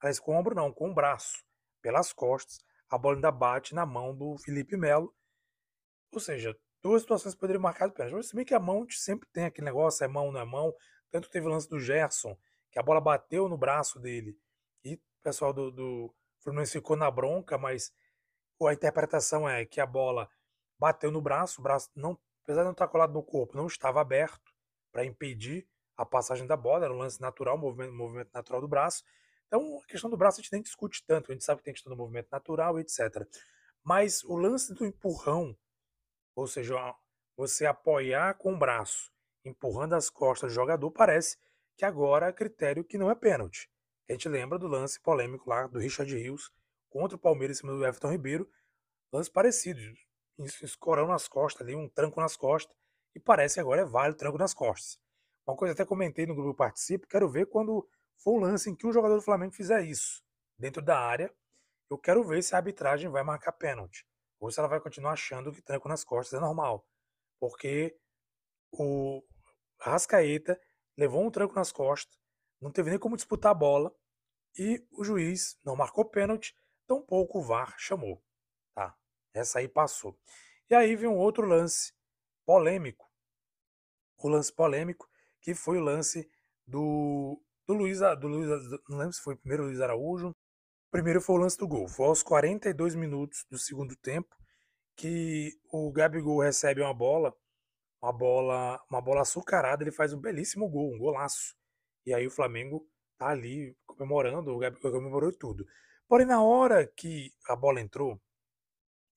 aliás, 0.00 0.18
com 0.18 0.32
o 0.32 0.38
ombro 0.38 0.54
não, 0.54 0.72
com 0.72 0.90
o 0.90 0.94
braço 0.94 1.44
pelas 1.82 2.12
costas, 2.12 2.58
a 2.88 2.96
bola 2.96 3.16
ainda 3.16 3.30
bate 3.30 3.74
na 3.74 3.84
mão 3.84 4.14
do 4.14 4.36
Felipe 4.38 4.76
Melo. 4.76 5.14
Ou 6.12 6.20
seja, 6.20 6.56
duas 6.82 7.02
situações 7.02 7.34
poderiam 7.34 7.62
marcar 7.62 7.90
pênalti. 7.90 8.26
Se 8.26 8.36
bem 8.36 8.44
que 8.44 8.54
a 8.54 8.60
mão 8.60 8.86
sempre 8.90 9.28
tem 9.32 9.44
aquele 9.44 9.66
negócio, 9.66 10.04
é 10.04 10.08
mão, 10.08 10.30
não 10.30 10.40
é 10.40 10.44
mão. 10.44 10.72
Tanto 11.10 11.30
teve 11.30 11.46
o 11.46 11.50
lance 11.50 11.68
do 11.68 11.80
Gerson, 11.80 12.36
que 12.70 12.78
a 12.78 12.82
bola 12.82 13.00
bateu 13.00 13.48
no 13.48 13.58
braço 13.58 13.98
dele. 13.98 14.38
E 14.84 14.94
o 14.94 15.00
pessoal 15.22 15.52
do, 15.52 15.70
do 15.70 16.14
Fluminense 16.46 16.72
ficou 16.72 16.96
na 16.96 17.10
bronca, 17.10 17.58
mas 17.58 17.92
a 18.62 18.72
interpretação 18.72 19.48
é 19.48 19.66
que 19.66 19.80
a 19.80 19.86
bola 19.86 20.30
bateu 20.78 21.10
no 21.10 21.20
braço, 21.20 21.60
o 21.60 21.62
braço 21.62 21.90
não, 21.96 22.16
apesar 22.44 22.60
de 22.60 22.66
não 22.66 22.72
estar 22.72 22.86
colado 22.86 23.12
no 23.12 23.22
corpo, 23.22 23.56
não 23.56 23.66
estava 23.66 24.00
aberto 24.00 24.54
para 24.92 25.04
impedir 25.04 25.66
a 25.96 26.06
passagem 26.06 26.46
da 26.46 26.56
bola, 26.56 26.84
era 26.84 26.94
um 26.94 26.98
lance 26.98 27.20
natural, 27.20 27.58
movimento, 27.58 27.92
movimento 27.92 28.30
natural 28.32 28.60
do 28.60 28.68
braço. 28.68 29.02
Então, 29.48 29.80
a 29.82 29.86
questão 29.86 30.08
do 30.08 30.16
braço 30.16 30.38
a 30.38 30.42
gente 30.42 30.52
nem 30.52 30.62
discute 30.62 31.04
tanto, 31.04 31.32
a 31.32 31.34
gente 31.34 31.44
sabe 31.44 31.58
que 31.58 31.64
tem 31.64 31.74
questão 31.74 31.90
do 31.90 31.96
movimento 31.96 32.28
natural, 32.30 32.78
etc. 32.78 33.26
Mas 33.82 34.22
o 34.22 34.36
lance 34.36 34.72
do 34.72 34.86
empurrão, 34.86 35.56
ou 36.36 36.46
seja, 36.46 36.76
você 37.36 37.66
apoiar 37.66 38.34
com 38.34 38.54
o 38.54 38.58
braço, 38.58 39.10
empurrando 39.44 39.94
as 39.94 40.08
costas 40.08 40.52
do 40.52 40.54
jogador, 40.54 40.92
parece 40.92 41.38
que 41.76 41.84
agora 41.84 42.28
é 42.28 42.32
critério 42.32 42.84
que 42.84 42.98
não 42.98 43.10
é 43.10 43.16
pênalti. 43.16 43.68
A 44.08 44.12
gente 44.12 44.28
lembra 44.28 44.58
do 44.58 44.68
lance 44.68 45.00
polêmico 45.00 45.50
lá 45.50 45.66
do 45.66 45.78
Richard 45.78 46.14
Rios 46.14 46.52
contra 46.88 47.16
o 47.16 47.20
Palmeiras 47.20 47.58
em 47.58 47.60
cima 47.60 47.72
do 47.72 47.84
Everton 47.84 48.10
Ribeiro, 48.10 48.48
lance 49.12 49.30
parecido, 49.30 49.80
escorão 50.62 51.08
nas 51.08 51.26
costas 51.26 51.66
ali, 51.66 51.74
um 51.74 51.88
tranco 51.88 52.20
nas 52.20 52.36
costas, 52.36 52.74
e 53.14 53.20
parece 53.20 53.54
que 53.54 53.60
agora 53.60 53.82
é 53.82 53.84
válido 53.84 54.16
tranco 54.16 54.38
nas 54.38 54.54
costas. 54.54 54.98
Uma 55.46 55.56
coisa 55.56 55.74
até 55.74 55.84
comentei 55.84 56.24
no 56.24 56.34
grupo 56.34 56.54
Participe, 56.54 57.06
quero 57.06 57.28
ver 57.28 57.46
quando 57.46 57.88
for 58.16 58.38
um 58.38 58.40
lance 58.40 58.70
em 58.70 58.76
que 58.76 58.86
o 58.86 58.92
jogador 58.92 59.16
do 59.16 59.22
Flamengo 59.22 59.52
fizer 59.52 59.82
isso, 59.82 60.22
dentro 60.58 60.80
da 60.80 60.98
área, 60.98 61.34
eu 61.90 61.98
quero 61.98 62.22
ver 62.24 62.42
se 62.42 62.54
a 62.54 62.58
arbitragem 62.58 63.10
vai 63.10 63.22
marcar 63.22 63.52
pênalti, 63.52 64.06
ou 64.38 64.50
se 64.50 64.58
ela 64.58 64.68
vai 64.68 64.80
continuar 64.80 65.12
achando 65.12 65.52
que 65.52 65.62
tranco 65.62 65.88
nas 65.88 66.04
costas 66.04 66.38
é 66.38 66.40
normal, 66.40 66.86
porque 67.40 67.98
o 68.72 69.22
Rascaeta 69.80 70.60
levou 70.96 71.24
um 71.24 71.30
tranco 71.30 71.54
nas 71.54 71.72
costas, 71.72 72.16
não 72.60 72.70
teve 72.70 72.90
nem 72.90 72.98
como 72.98 73.16
disputar 73.16 73.52
a 73.52 73.54
bola, 73.54 73.94
e 74.58 74.84
o 74.90 75.04
juiz 75.04 75.58
não 75.64 75.76
marcou 75.76 76.04
pênalti, 76.04 76.56
tampouco 76.86 77.38
o 77.38 77.42
VAR 77.42 77.74
chamou. 77.78 78.22
Tá, 78.74 78.96
essa 79.34 79.58
aí 79.58 79.68
passou. 79.68 80.18
E 80.68 80.74
aí 80.74 80.96
vem 80.96 81.08
um 81.08 81.18
outro 81.18 81.46
lance 81.46 81.92
polêmico. 82.44 83.10
O 84.18 84.28
lance 84.28 84.52
polêmico 84.52 85.08
que 85.40 85.54
foi 85.54 85.78
o 85.78 85.82
lance 85.82 86.28
do, 86.66 87.40
do 87.66 87.74
Luiz, 87.74 88.00
do 88.18 88.26
Luiz, 88.26 88.48
não 88.88 88.98
lembro 88.98 89.12
se 89.12 89.20
foi 89.20 89.34
o 89.34 89.38
primeiro 89.38 89.64
Luiz 89.64 89.80
Araújo. 89.80 90.30
O 90.30 90.90
primeiro 90.90 91.20
foi 91.20 91.36
o 91.36 91.38
lance 91.38 91.58
do 91.58 91.68
gol. 91.68 91.86
Foi 91.86 92.06
aos 92.06 92.22
42 92.22 92.94
minutos 92.94 93.44
do 93.50 93.58
segundo 93.58 93.94
tempo 93.96 94.34
que 94.96 95.52
o 95.70 95.92
Gabigol 95.92 96.40
recebe 96.40 96.80
uma 96.80 96.94
bola, 96.94 97.32
uma 98.02 98.12
bola, 98.12 98.82
uma 98.90 99.00
bola 99.00 99.20
açucarada, 99.20 99.84
ele 99.84 99.92
faz 99.92 100.12
um 100.12 100.20
belíssimo 100.20 100.68
gol, 100.68 100.94
um 100.94 100.98
golaço. 100.98 101.54
E 102.06 102.14
aí 102.14 102.26
o 102.26 102.30
Flamengo 102.30 102.88
tá 103.18 103.28
ali 103.28 103.76
comemorando, 103.84 104.52
o 104.52 104.58
Gabigol 104.58 104.92
comemorou 104.92 105.32
tudo. 105.32 105.66
Porém, 106.08 106.24
na 106.24 106.40
hora 106.40 106.86
que 106.86 107.32
a 107.48 107.56
bola 107.56 107.80
entrou, 107.80 108.20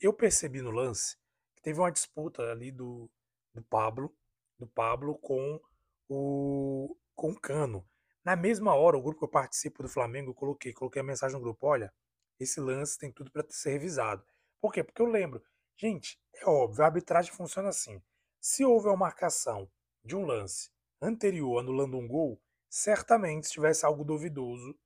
eu 0.02 0.12
percebi 0.12 0.62
no 0.62 0.72
lance 0.72 1.16
que 1.56 1.62
teve 1.62 1.80
uma 1.80 1.92
disputa 1.92 2.42
ali 2.52 2.72
do, 2.72 3.10
do 3.54 3.62
Pablo, 3.62 4.12
do 4.58 4.66
Pablo 4.66 5.18
com 5.20 5.62
o, 6.08 6.98
com 7.16 7.32
o 7.32 7.40
Cano. 7.40 7.88
Na 8.26 8.36
mesma 8.36 8.74
hora, 8.74 8.98
o 8.98 9.02
grupo 9.02 9.20
que 9.20 9.26
eu 9.26 9.30
participo 9.30 9.84
do 9.84 9.90
Flamengo, 9.90 10.32
eu 10.32 10.36
coloquei, 10.36 10.74
coloquei 10.74 11.02
a 11.02 11.06
mensagem 11.06 11.38
no 11.38 11.44
grupo: 11.44 11.68
olha, 11.68 11.94
esse 12.40 12.60
lance 12.60 12.98
tem 12.98 13.12
tudo 13.12 13.32
para 13.32 13.46
ser 13.50 13.72
revisado. 13.72 14.26
Por 14.60 14.74
quê? 14.74 14.84
Porque 14.84 15.02
eu 15.02 15.06
lembro, 15.06 15.44
gente, 15.78 16.20
é 16.34 16.50
óbvio, 16.50 16.84
a 16.84 16.88
arbitragem 16.88 17.32
funciona 17.32 17.70
assim. 17.70 18.02
Se 18.40 18.66
houver 18.66 18.90
uma 18.90 18.98
marcação 18.98 19.70
de 20.04 20.16
um 20.16 20.26
lance 20.26 20.72
anterior 21.02 21.60
anulando 21.60 21.98
um 21.98 22.08
gol, 22.08 22.42
certamente, 22.70 23.48
se 23.48 23.54
tivesse 23.54 23.86
algo 23.86 24.04
duvidoso, 24.06 24.78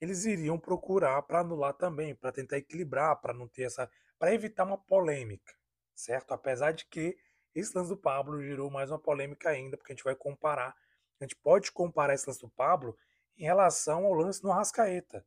eles 0.00 0.24
iriam 0.24 0.58
procurar 0.58 1.22
para 1.22 1.40
anular 1.40 1.74
também, 1.74 2.14
para 2.14 2.32
tentar 2.32 2.58
equilibrar, 2.58 3.20
para 3.20 3.32
não 3.32 3.46
ter 3.48 3.64
essa. 3.64 3.90
para 4.18 4.34
evitar 4.34 4.64
uma 4.64 4.78
polêmica, 4.78 5.54
certo? 5.94 6.32
Apesar 6.32 6.72
de 6.72 6.86
que 6.86 7.16
esse 7.54 7.76
lance 7.76 7.90
do 7.90 7.96
Pablo 7.96 8.42
gerou 8.42 8.70
mais 8.70 8.90
uma 8.90 8.98
polêmica 8.98 9.48
ainda, 9.50 9.76
porque 9.76 9.92
a 9.92 9.96
gente 9.96 10.04
vai 10.04 10.14
comparar, 10.14 10.74
a 11.20 11.24
gente 11.24 11.36
pode 11.36 11.72
comparar 11.72 12.14
esse 12.14 12.26
lance 12.26 12.40
do 12.40 12.50
Pablo 12.50 12.96
em 13.38 13.44
relação 13.44 14.04
ao 14.04 14.12
lance 14.12 14.42
no 14.42 14.52
Arrascaeta, 14.52 15.24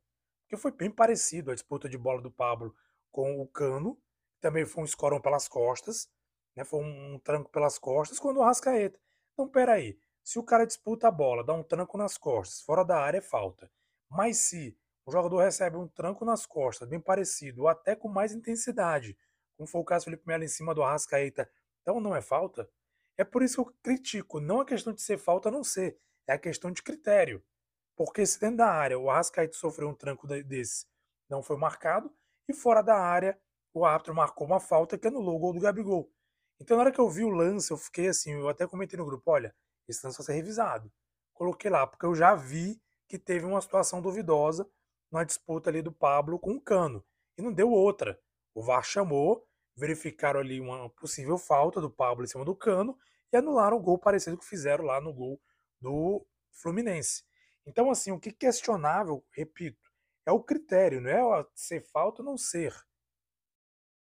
que 0.48 0.56
foi 0.56 0.72
bem 0.72 0.90
parecido 0.90 1.50
a 1.50 1.54
disputa 1.54 1.88
de 1.88 1.98
bola 1.98 2.20
do 2.20 2.30
Pablo 2.30 2.74
com 3.10 3.40
o 3.40 3.48
Cano, 3.48 4.00
também 4.40 4.64
foi 4.64 4.82
um 4.82 4.86
escorão 4.86 5.20
pelas 5.20 5.48
costas, 5.48 6.08
né, 6.54 6.64
foi 6.64 6.80
um, 6.80 7.18
tranco 7.18 7.50
pelas 7.50 7.78
costas, 7.78 8.18
quando 8.18 8.38
o 8.38 8.42
Arrascaeta. 8.42 8.98
Então, 9.32 9.48
peraí, 9.48 9.98
se 10.30 10.38
o 10.38 10.44
cara 10.44 10.64
disputa 10.64 11.08
a 11.08 11.10
bola, 11.10 11.42
dá 11.42 11.52
um 11.52 11.64
tranco 11.64 11.98
nas 11.98 12.16
costas, 12.16 12.60
fora 12.60 12.84
da 12.84 12.96
área 12.96 13.18
é 13.18 13.20
falta. 13.20 13.68
Mas 14.08 14.36
se 14.36 14.78
o 15.04 15.10
jogador 15.10 15.38
recebe 15.38 15.76
um 15.76 15.88
tranco 15.88 16.24
nas 16.24 16.46
costas, 16.46 16.88
bem 16.88 17.00
parecido, 17.00 17.62
ou 17.62 17.68
até 17.68 17.96
com 17.96 18.06
mais 18.06 18.32
intensidade, 18.32 19.18
como 19.56 19.66
foi 19.66 19.80
o 19.80 19.84
caso 19.84 20.04
do 20.04 20.10
Felipe 20.10 20.28
Melo 20.28 20.44
em 20.44 20.48
cima 20.48 20.72
do 20.72 20.84
Arrascaeta 20.84 21.50
então 21.82 21.98
não 21.98 22.14
é 22.14 22.22
falta? 22.22 22.70
É 23.18 23.24
por 23.24 23.42
isso 23.42 23.56
que 23.56 23.70
eu 23.70 23.74
critico, 23.82 24.38
não 24.38 24.60
a 24.60 24.64
questão 24.64 24.92
de 24.92 25.02
ser 25.02 25.18
falta 25.18 25.48
ou 25.48 25.52
não 25.52 25.64
ser, 25.64 25.98
é 26.28 26.34
a 26.34 26.38
questão 26.38 26.70
de 26.70 26.80
critério. 26.80 27.42
Porque 27.96 28.24
se 28.24 28.38
dentro 28.38 28.58
da 28.58 28.70
área 28.70 28.96
o 29.00 29.10
Arrascaeta 29.10 29.56
sofreu 29.56 29.88
um 29.88 29.94
tranco 29.94 30.28
desse, 30.28 30.86
não 31.28 31.42
foi 31.42 31.56
marcado, 31.56 32.08
e 32.48 32.54
fora 32.54 32.82
da 32.82 32.96
área 32.96 33.36
o 33.74 33.84
árbitro 33.84 34.14
marcou 34.14 34.46
uma 34.46 34.60
falta 34.60 34.96
que 34.96 35.08
anulou 35.08 35.34
o 35.34 35.40
gol 35.40 35.54
do 35.54 35.60
Gabigol. 35.60 36.08
Então 36.60 36.76
na 36.76 36.84
hora 36.84 36.92
que 36.92 37.00
eu 37.00 37.10
vi 37.10 37.24
o 37.24 37.30
lance, 37.30 37.72
eu 37.72 37.76
fiquei 37.76 38.06
assim, 38.06 38.30
eu 38.30 38.48
até 38.48 38.64
comentei 38.64 38.96
no 38.96 39.04
grupo, 39.04 39.28
olha, 39.28 39.52
esse 39.90 40.04
lance 40.04 40.18
vai 40.18 40.26
ser 40.26 40.32
revisado. 40.34 40.92
Coloquei 41.34 41.70
lá, 41.70 41.86
porque 41.86 42.06
eu 42.06 42.14
já 42.14 42.34
vi 42.34 42.80
que 43.08 43.18
teve 43.18 43.44
uma 43.44 43.60
situação 43.60 44.00
duvidosa 44.00 44.68
na 45.10 45.24
disputa 45.24 45.70
ali 45.70 45.82
do 45.82 45.92
Pablo 45.92 46.38
com 46.38 46.52
o 46.52 46.60
Cano. 46.60 47.04
E 47.36 47.42
não 47.42 47.52
deu 47.52 47.70
outra. 47.70 48.20
O 48.54 48.62
VAR 48.62 48.84
chamou, 48.84 49.46
verificaram 49.76 50.40
ali 50.40 50.60
uma 50.60 50.90
possível 50.90 51.38
falta 51.38 51.80
do 51.80 51.90
Pablo 51.90 52.24
em 52.24 52.28
cima 52.28 52.44
do 52.44 52.54
cano 52.54 52.96
e 53.32 53.36
anularam 53.36 53.76
o 53.76 53.80
gol 53.80 53.98
parecido 53.98 54.36
que 54.36 54.44
fizeram 54.44 54.84
lá 54.84 55.00
no 55.00 55.12
gol 55.12 55.40
do 55.80 56.26
Fluminense. 56.52 57.24
Então, 57.66 57.90
assim, 57.90 58.10
o 58.10 58.20
que 58.20 58.30
é 58.30 58.32
questionável, 58.32 59.24
repito, 59.32 59.90
é 60.26 60.32
o 60.32 60.42
critério, 60.42 61.00
não 61.00 61.10
é 61.10 61.46
ser 61.54 61.80
falta 61.80 62.22
ou 62.22 62.26
não 62.26 62.36
ser. 62.36 62.74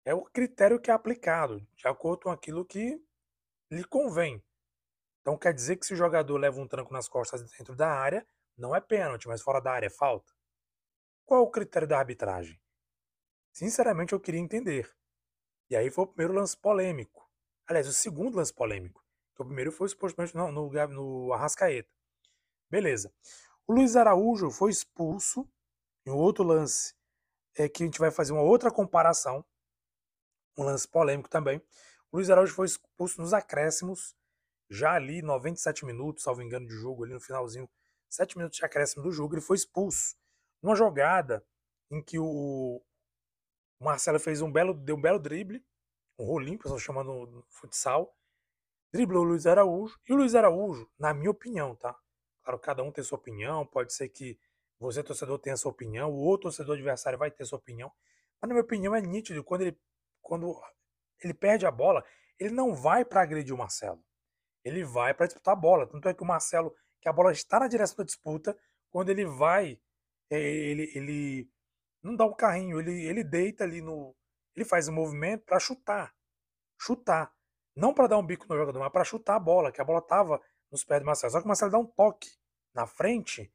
É 0.05 0.15
o 0.15 0.23
critério 0.25 0.81
que 0.81 0.91
é 0.91 0.95
aplicado, 0.95 1.67
de 1.75 1.89
acordo 1.89 2.23
com 2.23 2.31
aquilo 2.31 2.65
que 2.65 3.03
lhe 3.71 3.85
convém. 3.85 4.43
Então 5.27 5.37
quer 5.37 5.53
dizer 5.53 5.75
que 5.75 5.85
se 5.85 5.93
o 5.93 5.97
jogador 5.97 6.39
leva 6.39 6.61
um 6.61 6.69
tranco 6.69 6.93
nas 6.93 7.09
costas 7.09 7.43
dentro 7.51 7.75
da 7.75 7.91
área, 7.91 8.25
não 8.57 8.77
é 8.77 8.81
pênalti, 8.81 9.27
mas 9.27 9.43
fora 9.43 9.61
da 9.61 9.73
área 9.73 9.89
é 9.89 9.91
falta? 9.91 10.33
Qual 11.25 11.43
o 11.43 11.51
critério 11.51 11.89
da 11.89 11.99
arbitragem? 11.99 12.57
Sinceramente, 13.53 14.13
eu 14.13 14.21
queria 14.21 14.39
entender. 14.39 14.89
E 15.69 15.75
aí 15.75 15.91
foi 15.91 16.05
o 16.05 16.07
primeiro 16.07 16.33
lance 16.33 16.57
polêmico. 16.57 17.29
Aliás, 17.67 17.89
o 17.89 17.93
segundo 17.93 18.37
lance 18.37 18.55
polêmico. 18.55 19.05
Que 19.35 19.43
o 19.43 19.45
primeiro 19.45 19.73
foi 19.73 19.89
supostamente 19.89 20.37
no, 20.37 20.53
no, 20.53 20.71
no 20.71 21.33
Arrascaeta. 21.33 21.91
Beleza. 22.71 23.13
O 23.67 23.73
Luiz 23.73 23.97
Araújo 23.97 24.49
foi 24.53 24.71
expulso 24.71 25.45
em 26.07 26.11
outro 26.11 26.45
lance 26.45 26.95
é 27.57 27.69
que 27.69 27.83
a 27.83 27.87
gente 27.87 27.99
vai 27.99 28.13
fazer 28.13 28.33
uma 28.33 28.43
outra 28.43 28.71
comparação. 28.71 29.45
Um 30.57 30.63
lance 30.63 30.87
polêmico 30.87 31.29
também. 31.29 31.61
O 32.13 32.19
Luiz 32.19 32.31
Araújo 32.31 32.55
foi 32.55 32.67
expulso 32.67 33.21
nos 33.21 33.35
acréscimos, 33.35 34.15
já 34.69 34.93
ali 34.93 35.23
97 35.23 35.85
minutos, 35.85 36.23
salvo 36.23 36.43
engano, 36.43 36.67
de 36.67 36.75
jogo, 36.75 37.05
ali 37.05 37.13
no 37.13 37.21
finalzinho, 37.21 37.69
7 38.09 38.37
minutos 38.37 38.59
de 38.59 38.65
acréscimo 38.65 39.03
do 39.03 39.11
jogo, 39.11 39.35
ele 39.35 39.41
foi 39.41 39.57
expulso. 39.57 40.17
Numa 40.63 40.75
jogada 40.75 41.45
em 41.91 42.03
que 42.03 42.19
o, 42.19 42.83
o 43.79 43.85
Marcelo 43.85 44.19
fez 44.19 44.41
um 44.41 44.51
belo, 44.51 44.75
deu 44.75 44.97
um 44.97 45.01
belo 45.01 45.19
drible, 45.19 45.65
um 46.19 46.25
rolinho, 46.25 46.59
pessoal 46.59 46.79
chamando 46.79 47.27
no 47.27 47.47
futsal. 47.51 48.17
Driblou 48.93 49.23
o 49.23 49.29
Luiz 49.29 49.47
Araújo. 49.47 49.99
E 50.09 50.13
o 50.13 50.17
Luiz 50.17 50.35
Araújo, 50.35 50.91
na 50.99 51.13
minha 51.13 51.31
opinião, 51.31 51.75
tá? 51.77 51.95
Claro, 52.43 52.59
cada 52.59 52.83
um 52.83 52.91
tem 52.91 53.05
sua 53.05 53.19
opinião. 53.19 53.67
Pode 53.67 53.93
ser 53.93 54.09
que 54.09 54.39
você, 54.79 55.03
torcedor, 55.03 55.39
tenha 55.39 55.57
sua 55.57 55.73
opinião. 55.73 56.11
O 56.11 56.17
outro 56.17 56.45
torcedor 56.45 56.75
adversário 56.75 57.19
vai 57.19 57.31
ter 57.31 57.45
sua 57.45 57.59
opinião. 57.59 57.93
Mas, 58.41 58.49
na 58.49 58.55
minha 58.55 58.65
opinião, 58.65 58.95
é 58.95 59.01
nítido. 59.01 59.45
Quando 59.45 59.63
ele, 59.63 59.79
quando 60.23 60.59
ele 61.23 61.35
perde 61.35 61.67
a 61.67 61.71
bola, 61.71 62.05
ele 62.39 62.55
não 62.55 62.75
vai 62.75 63.05
para 63.05 63.23
agredir 63.23 63.55
o 63.55 63.59
Marcelo. 63.59 64.03
Ele 64.67 64.85
vai 64.85 65.15
para 65.15 65.27
disputar 65.27 65.53
a 65.53 65.57
bola. 65.57 65.87
Tanto 65.87 66.09
é 66.09 66.13
que 66.13 66.25
o 66.25 66.27
Marcelo, 66.27 66.75
que 67.01 67.09
a 67.09 67.13
bola 67.13 67.31
está 67.31 67.61
na 67.61 67.69
direção 67.69 67.99
da 67.99 68.05
disputa, 68.05 68.59
quando 68.91 69.11
ele 69.11 69.25
vai, 69.25 69.81
eh, 70.29 70.39
ele, 70.39 70.91
ele 70.93 71.51
não 72.03 72.17
dá 72.17 72.27
um 72.27 72.35
carrinho, 72.35 72.81
ele, 72.81 73.05
ele 73.05 73.23
deita 73.23 73.63
ali 73.63 73.81
no. 73.81 74.13
Ele 74.57 74.65
faz 74.65 74.89
um 74.89 74.93
movimento 74.93 75.45
para 75.45 75.61
chutar. 75.61 76.13
Chutar. 76.81 77.33
Não 77.77 77.95
para 77.95 78.09
dar 78.09 78.19
um 78.19 78.27
bico 78.27 78.45
no 78.49 78.57
jogador, 78.57 78.81
mas 78.81 78.91
para 78.91 79.05
chutar 79.05 79.37
a 79.37 79.41
bola, 79.41 79.71
que 79.71 79.81
a 79.81 79.85
bola 79.85 80.03
tava 80.03 80.41
nos 80.69 80.83
pés 80.83 81.01
do 81.01 81.07
Marcelo. 81.07 81.31
Só 81.31 81.39
que 81.39 81.45
o 81.45 81.49
Marcelo 81.49 81.71
dá 81.71 81.79
um 81.79 81.87
toque 81.87 82.29
na 82.75 82.89
frente 82.89 83.53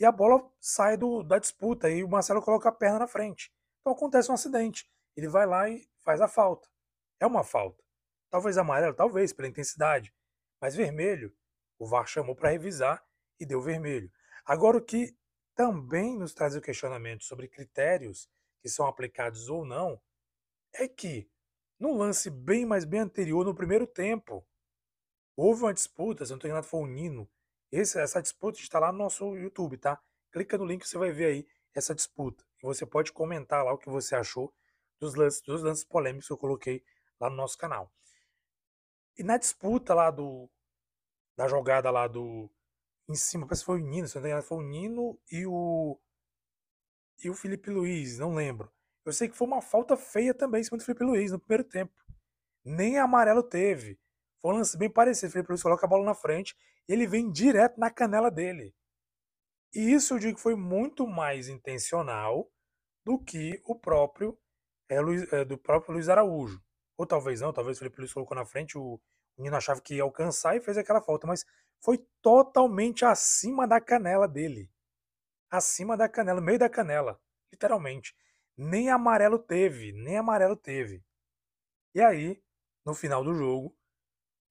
e 0.00 0.04
a 0.06 0.12
bola 0.12 0.50
sai 0.58 0.96
do, 0.96 1.22
da 1.22 1.38
disputa 1.38 1.90
e 1.90 2.02
o 2.02 2.08
Marcelo 2.08 2.40
coloca 2.40 2.70
a 2.70 2.72
perna 2.72 3.00
na 3.00 3.06
frente. 3.06 3.52
Então 3.80 3.92
acontece 3.92 4.30
um 4.30 4.34
acidente. 4.34 4.88
Ele 5.14 5.28
vai 5.28 5.44
lá 5.44 5.68
e 5.68 5.86
faz 6.04 6.22
a 6.22 6.28
falta. 6.28 6.68
É 7.20 7.26
uma 7.26 7.44
falta. 7.44 7.82
Talvez 8.30 8.56
amarelo, 8.56 8.94
talvez, 8.94 9.32
pela 9.32 9.48
intensidade. 9.48 10.14
Mas 10.60 10.74
vermelho, 10.74 11.34
o 11.78 11.86
VAR 11.86 12.06
chamou 12.06 12.34
para 12.34 12.50
revisar 12.50 13.04
e 13.38 13.46
deu 13.46 13.60
vermelho. 13.60 14.10
Agora, 14.44 14.78
o 14.78 14.82
que 14.82 15.16
também 15.54 16.16
nos 16.16 16.34
traz 16.34 16.56
o 16.56 16.60
questionamento 16.60 17.24
sobre 17.24 17.48
critérios 17.48 18.28
que 18.60 18.68
são 18.68 18.86
aplicados 18.86 19.48
ou 19.48 19.64
não 19.64 20.00
é 20.72 20.88
que, 20.88 21.30
num 21.78 21.96
lance 21.96 22.30
bem, 22.30 22.66
mais 22.66 22.84
bem 22.84 23.00
anterior, 23.00 23.44
no 23.44 23.54
primeiro 23.54 23.86
tempo, 23.86 24.46
houve 25.36 25.62
uma 25.62 25.74
disputa, 25.74 26.24
se 26.24 26.30
não 26.30 26.36
estou 26.36 26.48
enganado, 26.48 26.66
foi 26.66 26.80
o 26.80 26.86
Nino. 26.86 27.28
Esse, 27.70 28.00
essa 28.00 28.20
disputa 28.22 28.58
está 28.60 28.78
lá 28.78 28.90
no 28.90 28.98
nosso 28.98 29.36
YouTube, 29.36 29.76
tá? 29.78 30.00
Clica 30.32 30.58
no 30.58 30.64
link 30.64 30.86
você 30.86 30.98
vai 30.98 31.12
ver 31.12 31.26
aí 31.26 31.46
essa 31.74 31.94
disputa. 31.94 32.44
Você 32.62 32.84
pode 32.84 33.12
comentar 33.12 33.64
lá 33.64 33.72
o 33.72 33.78
que 33.78 33.88
você 33.88 34.16
achou 34.16 34.52
dos 34.98 35.14
lances, 35.14 35.40
dos 35.42 35.62
lances 35.62 35.84
polêmicos 35.84 36.26
que 36.26 36.32
eu 36.32 36.38
coloquei 36.38 36.84
lá 37.20 37.30
no 37.30 37.36
nosso 37.36 37.56
canal. 37.56 37.92
E 39.18 39.22
na 39.24 39.36
disputa 39.36 39.94
lá 39.94 40.10
do. 40.10 40.48
Da 41.36 41.48
jogada 41.48 41.90
lá 41.90 42.06
do. 42.06 42.50
Em 43.08 43.14
cima, 43.14 43.46
parece 43.46 43.62
que 43.62 43.66
foi 43.66 43.80
o 43.80 43.84
Nino, 43.84 44.06
se 44.06 44.18
não 44.18 44.26
engano, 44.26 44.42
foi 44.42 44.58
o 44.58 44.68
Nino 44.68 45.18
e 45.30 45.46
o. 45.46 45.98
E 47.22 47.28
o 47.28 47.34
Felipe 47.34 47.70
Luiz, 47.70 48.18
não 48.18 48.34
lembro. 48.34 48.70
Eu 49.04 49.12
sei 49.12 49.28
que 49.28 49.36
foi 49.36 49.46
uma 49.46 49.62
falta 49.62 49.96
feia 49.96 50.32
também 50.32 50.60
em 50.60 50.64
cima 50.64 50.78
do 50.78 50.84
Felipe 50.84 51.04
Luiz 51.04 51.32
no 51.32 51.40
primeiro 51.40 51.64
tempo. 51.64 51.92
Nem 52.64 52.98
amarelo 52.98 53.42
teve. 53.42 53.98
Foi 54.40 54.52
um 54.52 54.58
lance 54.58 54.76
bem 54.78 54.90
parecido. 54.90 55.30
O 55.30 55.32
Felipe 55.32 55.50
Luiz 55.50 55.62
coloca 55.62 55.84
a 55.84 55.88
bola 55.88 56.04
na 56.04 56.14
frente 56.14 56.54
e 56.86 56.92
ele 56.92 57.06
vem 57.06 57.30
direto 57.32 57.80
na 57.80 57.90
canela 57.90 58.30
dele. 58.30 58.74
E 59.74 59.92
isso 59.92 60.14
eu 60.14 60.18
digo 60.18 60.36
que 60.36 60.42
foi 60.42 60.54
muito 60.54 61.06
mais 61.06 61.48
intencional 61.48 62.50
do 63.04 63.18
que 63.18 63.60
o 63.64 63.74
próprio 63.74 64.38
é, 64.88 65.00
Luiz, 65.00 65.32
é, 65.32 65.44
do 65.44 65.58
próprio 65.58 65.94
Luiz 65.94 66.08
Araújo. 66.08 66.62
Ou 66.98 67.06
talvez 67.06 67.40
não, 67.40 67.52
talvez 67.52 67.76
o 67.76 67.78
Felipe 67.78 68.00
Luiz 68.00 68.12
colocou 68.12 68.36
na 68.36 68.44
frente, 68.44 68.76
o, 68.76 69.00
o 69.36 69.42
Nino 69.42 69.56
achava 69.56 69.80
que 69.80 69.94
ia 69.94 70.02
alcançar 70.02 70.56
e 70.56 70.60
fez 70.60 70.76
aquela 70.76 71.00
falta, 71.00 71.28
mas 71.28 71.46
foi 71.80 72.04
totalmente 72.20 73.04
acima 73.04 73.68
da 73.68 73.80
canela 73.80 74.26
dele. 74.26 74.68
Acima 75.48 75.96
da 75.96 76.08
canela, 76.08 76.40
meio 76.40 76.58
da 76.58 76.68
canela, 76.68 77.20
literalmente. 77.52 78.16
Nem 78.56 78.90
amarelo 78.90 79.38
teve, 79.38 79.92
nem 79.92 80.18
amarelo 80.18 80.56
teve. 80.56 81.04
E 81.94 82.02
aí, 82.02 82.42
no 82.84 82.92
final 82.92 83.22
do 83.22 83.32
jogo, 83.32 83.78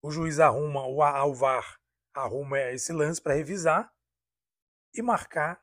o 0.01 0.09
juiz 0.09 0.39
arruma, 0.39 0.87
o 0.87 1.03
Alvar 1.03 1.77
arruma 2.13 2.59
esse 2.71 2.93
lance 2.93 3.21
para 3.21 3.33
revisar 3.33 3.93
e 4.93 5.01
marcar 5.01 5.61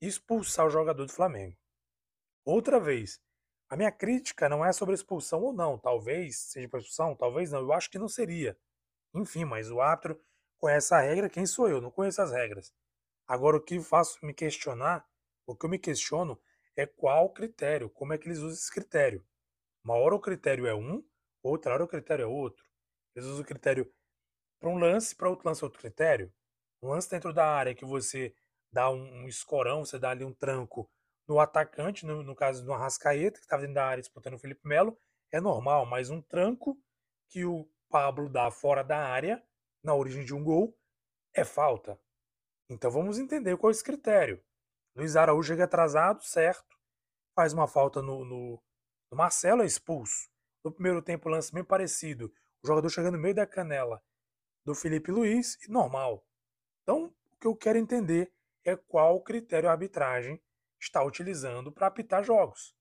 e 0.00 0.08
expulsar 0.08 0.66
o 0.66 0.70
jogador 0.70 1.06
do 1.06 1.12
Flamengo. 1.12 1.56
Outra 2.44 2.80
vez, 2.80 3.20
a 3.68 3.76
minha 3.76 3.90
crítica 3.90 4.48
não 4.48 4.64
é 4.64 4.72
sobre 4.72 4.94
expulsão 4.94 5.42
ou 5.42 5.52
não. 5.52 5.78
Talvez 5.78 6.38
seja 6.38 6.68
para 6.68 6.80
expulsão, 6.80 7.14
talvez 7.14 7.50
não. 7.50 7.60
Eu 7.60 7.72
acho 7.72 7.90
que 7.90 7.98
não 7.98 8.08
seria. 8.08 8.56
Enfim, 9.14 9.44
mas 9.44 9.70
o 9.70 9.80
árbitro 9.80 10.20
conhece 10.58 10.94
a 10.94 11.00
regra, 11.00 11.28
quem 11.28 11.46
sou 11.46 11.68
eu? 11.68 11.80
Não 11.80 11.90
conheço 11.90 12.22
as 12.22 12.32
regras. 12.32 12.72
Agora, 13.26 13.56
o 13.56 13.60
que 13.60 13.80
faço 13.80 14.24
me 14.24 14.32
questionar, 14.32 15.06
o 15.46 15.54
que 15.56 15.66
eu 15.66 15.70
me 15.70 15.78
questiono 15.78 16.40
é 16.76 16.86
qual 16.86 17.30
critério, 17.30 17.90
como 17.90 18.12
é 18.12 18.18
que 18.18 18.28
eles 18.28 18.38
usam 18.38 18.52
esse 18.52 18.70
critério. 18.70 19.24
Uma 19.84 19.94
hora 19.94 20.14
o 20.14 20.20
critério 20.20 20.66
é 20.66 20.74
um, 20.74 21.04
outra 21.42 21.74
hora 21.74 21.84
o 21.84 21.88
critério 21.88 22.24
é 22.24 22.26
outro. 22.26 22.64
Eles 23.14 23.28
usam 23.28 23.42
o 23.42 23.46
critério 23.46 23.92
para 24.60 24.68
um 24.68 24.78
lance, 24.78 25.14
para 25.14 25.28
outro 25.28 25.48
lance 25.48 25.62
é 25.62 25.66
outro 25.66 25.80
critério. 25.80 26.32
Um 26.82 26.90
lance 26.90 27.10
dentro 27.10 27.32
da 27.32 27.46
área 27.46 27.74
que 27.74 27.84
você 27.84 28.34
dá 28.70 28.90
um, 28.90 29.22
um 29.22 29.28
escorão, 29.28 29.84
você 29.84 29.98
dá 29.98 30.10
ali 30.10 30.24
um 30.24 30.32
tranco 30.32 30.90
no 31.28 31.40
atacante, 31.40 32.06
no, 32.06 32.22
no 32.22 32.34
caso 32.34 32.64
do 32.64 32.72
Arrascaeta, 32.72 33.38
que 33.38 33.44
estava 33.44 33.62
dentro 33.62 33.74
da 33.74 33.86
área 33.86 34.02
disputando 34.02 34.34
o 34.34 34.38
Felipe 34.38 34.66
Melo, 34.66 34.98
é 35.32 35.40
normal, 35.40 35.84
mas 35.86 36.10
um 36.10 36.22
tranco 36.22 36.78
que 37.28 37.44
o 37.44 37.68
Pablo 37.88 38.28
dá 38.28 38.50
fora 38.50 38.82
da 38.82 38.98
área, 38.98 39.42
na 39.82 39.94
origem 39.94 40.24
de 40.24 40.34
um 40.34 40.42
gol, 40.42 40.76
é 41.34 41.44
falta. 41.44 41.98
Então 42.68 42.90
vamos 42.90 43.18
entender 43.18 43.56
qual 43.56 43.70
é 43.70 43.72
esse 43.72 43.84
critério. 43.84 44.42
Luiz 44.94 45.16
Araújo 45.16 45.48
chega 45.48 45.64
atrasado, 45.64 46.24
certo. 46.24 46.76
Faz 47.34 47.52
uma 47.52 47.68
falta 47.68 48.00
no, 48.00 48.24
no, 48.24 48.62
no 49.10 49.16
Marcelo, 49.16 49.62
é 49.62 49.66
expulso. 49.66 50.28
No 50.64 50.72
primeiro 50.72 51.02
tempo, 51.02 51.28
lance 51.28 51.52
bem 51.52 51.62
parecido. 51.62 52.32
O 52.62 52.66
jogador 52.66 52.88
chega 52.88 53.10
no 53.10 53.18
meio 53.18 53.34
da 53.34 53.46
canela 53.46 54.02
do 54.64 54.74
Felipe 54.74 55.12
Luiz, 55.12 55.56
normal. 55.68 56.26
Então, 56.82 57.14
o 57.32 57.36
que 57.38 57.46
eu 57.46 57.54
quero 57.54 57.78
entender 57.78 58.32
é 58.64 58.74
qual 58.74 59.20
critério 59.20 59.68
a 59.68 59.72
arbitragem 59.72 60.42
está 60.80 61.02
utilizando 61.02 61.72
para 61.72 61.86
apitar 61.86 62.24
jogos. 62.24 62.74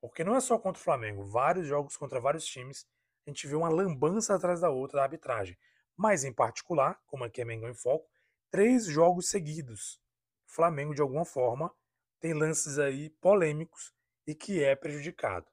Porque 0.00 0.22
não 0.22 0.34
é 0.34 0.40
só 0.40 0.58
contra 0.58 0.80
o 0.80 0.84
Flamengo, 0.84 1.24
vários 1.24 1.66
jogos 1.66 1.96
contra 1.96 2.20
vários 2.20 2.44
times, 2.44 2.86
a 3.26 3.30
gente 3.30 3.46
vê 3.46 3.54
uma 3.54 3.68
lambança 3.68 4.34
atrás 4.34 4.60
da 4.60 4.70
outra 4.70 4.98
da 4.98 5.02
arbitragem. 5.02 5.58
Mas 5.96 6.24
em 6.24 6.32
particular, 6.32 7.00
como 7.06 7.24
aqui 7.24 7.40
é 7.40 7.44
Mengão 7.44 7.68
em 7.68 7.74
Foco, 7.74 8.08
três 8.50 8.86
jogos 8.86 9.28
seguidos. 9.28 10.00
O 10.48 10.52
Flamengo, 10.54 10.94
de 10.94 11.02
alguma 11.02 11.24
forma, 11.24 11.74
tem 12.20 12.32
lances 12.32 12.78
aí 12.78 13.10
polêmicos 13.20 13.92
e 14.26 14.34
que 14.34 14.62
é 14.62 14.74
prejudicado. 14.74 15.46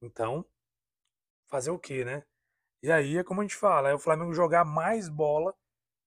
Então, 0.00 0.44
fazer 1.46 1.70
o 1.70 1.78
quê, 1.78 2.04
né? 2.04 2.24
E 2.82 2.90
aí 2.90 3.16
é 3.18 3.24
como 3.24 3.40
a 3.40 3.44
gente 3.44 3.56
fala, 3.56 3.90
é 3.90 3.94
o 3.94 3.98
Flamengo 3.98 4.32
jogar 4.32 4.64
mais 4.64 5.08
bola, 5.08 5.54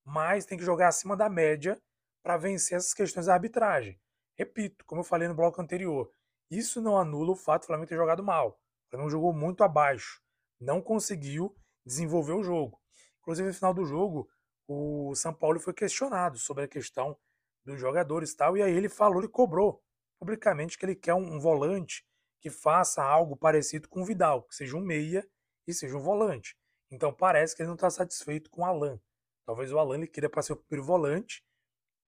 mas 0.04 0.46
tem 0.46 0.58
que 0.58 0.63
jogar 0.63 0.89
acima 0.89 1.15
da 1.15 1.30
média 1.30 1.82
para 2.22 2.38
vencer 2.38 2.78
essas 2.78 2.93
questões 2.93 3.28
da 3.28 3.34
arbitragem. 3.34 4.00
Repito, 4.38 4.86
como 4.86 5.02
eu 5.02 5.06
falei 5.06 5.28
no 5.28 5.34
bloco 5.34 5.62
anterior, 5.62 6.12
isso 6.50 6.82
não 6.82 6.97
anula 6.97 7.32
o 7.32 7.36
fato 7.36 7.63
do 7.63 7.67
Flamengo 7.67 7.89
ter 7.89 7.95
jogado 7.95 8.23
mal. 8.23 8.60
O 8.88 8.89
Flamengo 8.89 9.10
jogou 9.10 9.34
muito 9.34 9.63
abaixo, 9.63 10.21
não 10.60 10.82
conseguiu 10.82 11.56
desenvolver 11.86 12.34
o 12.34 12.43
jogo. 12.43 12.80
Inclusive, 13.19 13.47
no 13.47 13.54
final 13.54 13.73
do 13.73 13.86
jogo, 13.86 14.30
o 14.67 15.15
São 15.15 15.34
Paulo 15.34 15.60
foi 15.60 15.73
questionado 15.73 16.38
sobre 16.38 16.65
a 16.65 16.67
questão 16.67 17.17
dos 17.65 17.80
jogadores 17.80 18.32
e 18.32 18.38
tal, 18.38 18.56
e 18.56 18.62
aí 18.62 18.71
ele 18.71 18.88
falou, 18.88 19.19
ele 19.19 19.28
cobrou 19.28 19.84
publicamente 20.19 20.78
que 20.78 20.86
ele 20.86 20.95
quer 20.95 21.13
um, 21.13 21.36
um 21.36 21.39
volante 21.39 22.06
que 22.39 22.50
faça 22.50 23.04
algo 23.04 23.36
parecido 23.36 23.89
com 23.89 24.02
o 24.02 24.06
Vidal, 24.06 24.43
que 24.43 24.56
seja 24.56 24.78
um 24.78 24.82
meia 24.82 25.28
e 25.65 25.73
seja 25.73 25.97
um 25.97 26.02
volante. 26.02 26.58
Então 26.89 27.13
parece 27.13 27.56
que 27.56 27.62
ele 27.62 27.67
não 27.67 27.76
está 27.76 27.89
satisfeito 27.89 28.50
com 28.50 28.62
o 28.62 28.65
Alan. 28.65 29.00
Talvez 29.45 29.71
o 29.71 29.80
Alan 29.80 29.95
ele 29.95 30.08
queira 30.08 30.30
para 30.30 30.41
ser 30.41 30.54
o 30.54 30.58
primeiro 30.58 30.86
volante, 30.86 31.43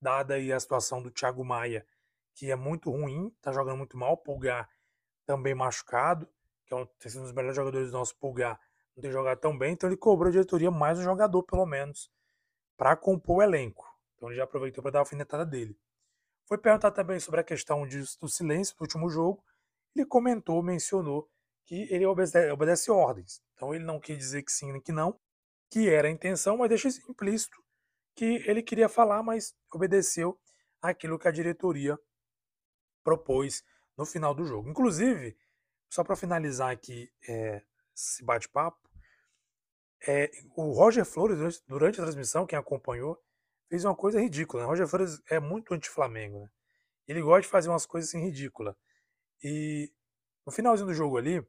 dada 0.01 0.36
aí 0.36 0.53
a 0.53 0.60
situação 0.60 1.01
do 1.01 1.10
Thiago 1.10 1.43
Maia 1.43 1.86
que 2.39 2.49
é 2.49 2.56
muito 2.56 2.89
ruim, 2.89 3.30
tá 3.41 3.52
jogando 3.52 3.78
muito 3.78 3.97
mal. 3.97 4.15
Pulgar 4.15 4.69
também 5.25 5.54
machucado, 5.54 6.25
que 6.65 6.73
é 6.73 6.78
um, 6.78 6.86
tem 6.86 7.12
sido 7.12 7.19
um 7.19 7.23
dos 7.23 7.34
melhores 7.34 7.56
jogadores 7.58 7.91
do 7.91 7.97
nosso 7.97 8.15
Pulgar, 8.17 8.58
não 8.95 9.02
tem 9.02 9.12
jogado 9.12 9.38
tão 9.39 9.58
bem, 9.58 9.73
então 9.73 9.89
ele 9.89 9.97
cobrou 9.97 10.30
a 10.30 10.32
diretoria 10.32 10.71
mais 10.71 10.97
um 10.97 11.04
jogador, 11.04 11.43
pelo 11.43 11.65
menos, 11.65 12.10
para 12.78 12.95
compor 12.95 13.38
o 13.38 13.41
elenco. 13.41 13.86
Então 14.15 14.30
ele 14.30 14.38
já 14.38 14.45
aproveitou 14.45 14.82
para 14.82 14.91
dar 14.91 14.99
a 14.99 15.02
alfinetada 15.02 15.45
dele. 15.45 15.78
Foi 16.45 16.58
perguntado 16.58 16.95
também 16.95 17.19
sobre 17.19 17.41
a 17.41 17.43
questão 17.43 17.86
de, 17.86 18.02
do 18.21 18.30
silêncio 18.30 18.73
do 18.78 18.82
último 18.84 19.10
jogo. 19.10 19.43
Ele 19.93 20.06
comentou, 20.06 20.63
mencionou 20.63 21.30
que 21.65 21.93
ele 21.93 22.06
obedece, 22.06 22.52
obedece 22.52 22.89
ordens. 22.89 23.41
Então 23.54 23.75
ele 23.75 23.84
não 23.84 23.99
quis 23.99 24.17
dizer 24.17 24.43
que 24.43 24.52
sim 24.52 24.71
nem 24.71 24.82
que 24.82 24.93
não, 24.93 25.19
que 25.69 25.89
era 25.89 26.08
a 26.08 26.12
intenção, 26.12 26.56
mas 26.56 26.69
deixa 26.69 26.88
implícito 27.10 27.62
que 28.15 28.41
ele 28.47 28.63
queria 28.63 28.88
falar, 28.88 29.21
mas 29.21 29.54
obedeceu 29.73 30.39
aquilo 30.82 31.19
que 31.19 31.28
a 31.28 31.32
diretoria 31.32 31.99
propôs 33.03 33.63
no 33.97 34.05
final 34.05 34.33
do 34.33 34.45
jogo. 34.45 34.69
Inclusive, 34.69 35.38
só 35.89 36.03
para 36.03 36.15
finalizar 36.15 36.71
aqui 36.71 37.12
é, 37.27 37.62
esse 37.95 38.23
bate-papo, 38.23 38.79
é, 40.07 40.31
o 40.55 40.71
Roger 40.71 41.03
Flores, 41.03 41.38
durante, 41.38 41.63
durante, 41.67 41.99
a 41.99 42.03
transmissão, 42.03 42.45
quem 42.45 42.57
acompanhou, 42.57 43.21
fez 43.67 43.83
uma 43.83 43.95
coisa 43.95 44.19
ridícula. 44.19 44.62
Né? 44.62 44.67
O 44.67 44.69
Roger 44.69 44.88
Flores 44.88 45.21
é 45.29 45.39
muito 45.39 45.73
anti-Flamengo. 45.73 46.39
Né? 46.39 46.49
Ele 47.07 47.21
gosta 47.21 47.41
de 47.41 47.47
fazer 47.47 47.69
umas 47.69 47.85
coisas 47.85 48.09
assim 48.09 48.23
ridículas. 48.23 48.75
E 49.43 49.91
no 50.45 50.51
finalzinho 50.51 50.88
do 50.88 50.93
jogo 50.93 51.17
ali, 51.17 51.45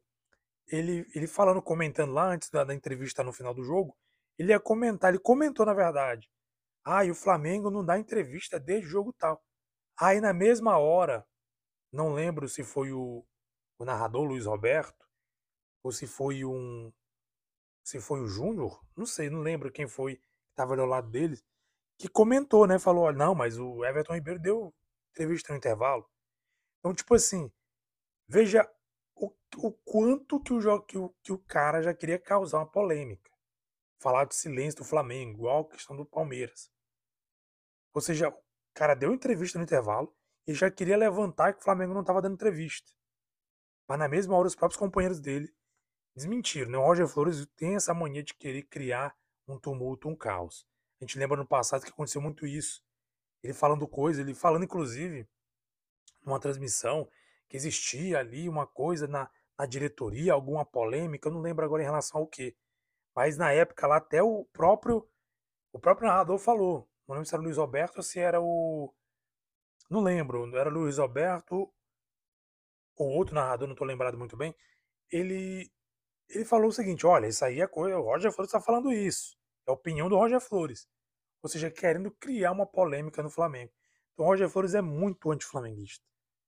ele, 0.67 1.07
ele 1.13 1.27
falando, 1.27 1.61
comentando 1.61 2.13
lá 2.13 2.27
antes 2.27 2.49
da, 2.49 2.63
da 2.63 2.73
entrevista 2.73 3.23
no 3.23 3.33
final 3.33 3.53
do 3.53 3.63
jogo, 3.63 3.97
ele 4.37 4.51
ia 4.51 4.59
comentar, 4.59 5.09
ele 5.11 5.19
comentou 5.19 5.65
na 5.65 5.73
verdade. 5.73 6.29
Ah, 6.83 7.05
e 7.05 7.11
o 7.11 7.15
Flamengo 7.15 7.69
não 7.69 7.85
dá 7.85 7.97
entrevista 7.99 8.59
desde 8.59 8.87
o 8.87 8.89
jogo 8.89 9.13
tal. 9.13 9.43
Aí 9.99 10.19
na 10.19 10.33
mesma 10.33 10.77
hora, 10.77 11.25
não 11.91 12.13
lembro 12.13 12.47
se 12.47 12.63
foi 12.63 12.91
o, 12.91 13.25
o 13.77 13.85
narrador 13.85 14.23
Luiz 14.23 14.45
Roberto 14.45 15.07
ou 15.83 15.91
se 15.91 16.07
foi 16.07 16.45
um 16.45 16.91
se 17.83 17.99
foi 17.99 18.21
o 18.21 18.27
Júnior, 18.27 18.79
não 18.95 19.05
sei, 19.05 19.29
não 19.29 19.41
lembro 19.41 19.71
quem 19.71 19.87
foi 19.87 20.15
que 20.17 20.23
estava 20.51 20.79
ao 20.79 20.85
lado 20.85 21.09
deles, 21.09 21.43
que 21.97 22.07
comentou, 22.07 22.67
né? 22.67 22.77
Falou, 22.77 23.11
não, 23.11 23.33
mas 23.33 23.57
o 23.57 23.83
Everton 23.83 24.13
Ribeiro 24.13 24.39
deu 24.39 24.73
entrevista 25.11 25.51
no 25.51 25.57
intervalo. 25.57 26.07
Então, 26.79 26.93
tipo 26.93 27.13
assim, 27.15 27.51
veja 28.27 28.69
o, 29.15 29.31
o 29.57 29.71
quanto 29.71 30.39
que 30.39 30.53
o, 30.53 30.81
que, 30.81 30.97
o, 30.97 31.09
que 31.21 31.31
o 31.31 31.37
cara 31.39 31.81
já 31.81 31.93
queria 31.93 32.19
causar 32.19 32.59
uma 32.59 32.65
polêmica. 32.65 33.29
Falar 33.99 34.25
de 34.25 34.35
silêncio 34.35 34.79
do 34.79 34.85
Flamengo, 34.85 35.33
igual 35.33 35.61
a 35.61 35.69
questão 35.69 35.95
do 35.95 36.05
Palmeiras. 36.05 36.71
Ou 37.93 38.01
seja, 38.01 38.29
o 38.29 38.43
cara 38.73 38.95
deu 38.95 39.13
entrevista 39.13 39.59
no 39.59 39.63
intervalo, 39.63 40.15
e 40.51 40.55
já 40.55 40.69
queria 40.69 40.97
levantar 40.97 41.53
que 41.53 41.59
o 41.59 41.63
Flamengo 41.63 41.93
não 41.93 42.01
estava 42.01 42.21
dando 42.21 42.33
entrevista. 42.33 42.91
Mas 43.87 43.99
na 43.99 44.07
mesma 44.07 44.35
hora, 44.35 44.47
os 44.47 44.55
próprios 44.55 44.79
companheiros 44.79 45.19
dele 45.19 45.53
desmentiram, 46.15 46.69
né? 46.71 46.77
O 46.77 46.81
Roger 46.81 47.07
Flores 47.07 47.45
tem 47.55 47.75
essa 47.75 47.93
mania 47.93 48.23
de 48.23 48.33
querer 48.33 48.63
criar 48.63 49.15
um 49.47 49.59
tumulto, 49.59 50.07
um 50.07 50.15
caos. 50.15 50.67
A 50.99 51.03
gente 51.03 51.17
lembra 51.17 51.37
no 51.37 51.47
passado 51.47 51.83
que 51.83 51.89
aconteceu 51.89 52.21
muito 52.21 52.45
isso. 52.45 52.83
Ele 53.43 53.53
falando 53.53 53.87
coisa, 53.87 54.21
ele 54.21 54.33
falando 54.33 54.63
inclusive 54.63 55.27
numa 56.23 56.39
transmissão 56.39 57.09
que 57.49 57.57
existia 57.57 58.19
ali 58.19 58.47
uma 58.47 58.67
coisa 58.67 59.07
na, 59.07 59.29
na 59.57 59.65
diretoria, 59.65 60.33
alguma 60.33 60.63
polêmica, 60.63 61.27
eu 61.27 61.33
não 61.33 61.41
lembro 61.41 61.65
agora 61.65 61.81
em 61.81 61.85
relação 61.85 62.21
ao 62.21 62.27
que. 62.27 62.55
Mas 63.15 63.37
na 63.37 63.51
época 63.51 63.87
lá 63.87 63.97
até 63.97 64.21
o 64.21 64.45
próprio 64.53 65.07
o 65.73 65.79
próprio 65.79 66.07
narrador 66.07 66.37
falou. 66.37 66.89
Não 67.07 67.15
lembro 67.15 67.27
se 67.27 67.33
era 67.33 67.41
o 67.41 67.45
Luiz 67.45 67.57
Roberto 67.57 67.97
ou 67.97 68.03
se 68.03 68.19
era 68.19 68.41
o 68.41 68.93
não 69.91 70.01
lembro, 70.01 70.55
era 70.57 70.69
Luiz 70.69 70.97
Roberto 70.97 71.71
ou 72.95 73.09
outro 73.09 73.35
narrador, 73.35 73.67
não 73.67 73.73
estou 73.73 73.85
lembrado 73.85 74.17
muito 74.17 74.37
bem. 74.37 74.55
Ele 75.11 75.69
ele 76.29 76.45
falou 76.45 76.69
o 76.69 76.71
seguinte: 76.71 77.05
olha, 77.05 77.27
isso 77.27 77.43
aí 77.43 77.61
é 77.61 77.67
coisa, 77.67 77.97
o 77.97 78.03
Roger 78.03 78.31
Flores 78.31 78.49
está 78.49 78.61
falando 78.61 78.91
isso. 78.91 79.37
É 79.67 79.71
a 79.71 79.73
opinião 79.73 80.09
do 80.09 80.15
Roger 80.15 80.39
Flores. 80.39 80.87
Ou 81.43 81.49
seja, 81.49 81.69
querendo 81.69 82.11
criar 82.11 82.51
uma 82.51 82.65
polêmica 82.65 83.21
no 83.21 83.29
Flamengo. 83.29 83.71
Então 84.13 84.25
o 84.25 84.29
Roger 84.29 84.49
Flores 84.49 84.73
é 84.73 84.81
muito 84.81 85.31
anti-flamenguista. 85.31 86.05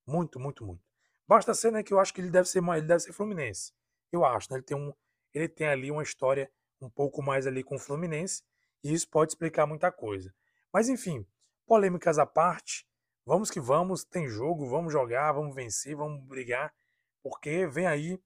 Muito, 0.08 0.40
muito, 0.40 0.66
muito. 0.66 0.84
Basta 1.28 1.54
ser, 1.54 1.72
né, 1.72 1.84
que 1.84 1.94
eu 1.94 2.00
acho 2.00 2.14
que 2.14 2.22
ele 2.22 2.30
deve 2.30 2.48
ser, 2.48 2.64
ele 2.64 2.88
deve 2.88 3.00
ser 3.02 3.14
fluminense. 3.14 3.74
Eu 4.12 4.24
acho, 4.24 4.52
né? 4.52 4.58
Ele 4.58 4.66
tem, 4.66 4.78
um, 4.78 4.94
ele 5.34 5.50
tem 5.50 5.68
ali 5.68 5.90
uma 5.90 6.04
história 6.04 6.52
um 6.80 6.90
pouco 6.90 7.22
mais 7.22 7.48
ali 7.48 7.64
com 7.64 7.76
o 7.76 7.80
Fluminense. 7.80 8.44
E 8.84 8.94
isso 8.94 9.10
pode 9.10 9.32
explicar 9.32 9.66
muita 9.66 9.92
coisa. 9.92 10.34
Mas 10.72 10.90
enfim, 10.90 11.26
polêmicas 11.66 12.18
à 12.20 12.26
parte. 12.26 12.86
Vamos 13.26 13.50
que 13.50 13.60
vamos, 13.60 14.04
tem 14.04 14.28
jogo, 14.28 14.68
vamos 14.68 14.92
jogar, 14.92 15.32
vamos 15.32 15.56
vencer, 15.56 15.96
vamos 15.96 16.24
brigar. 16.26 16.74
Porque 17.22 17.66
vem 17.68 17.88
aí 17.88 18.20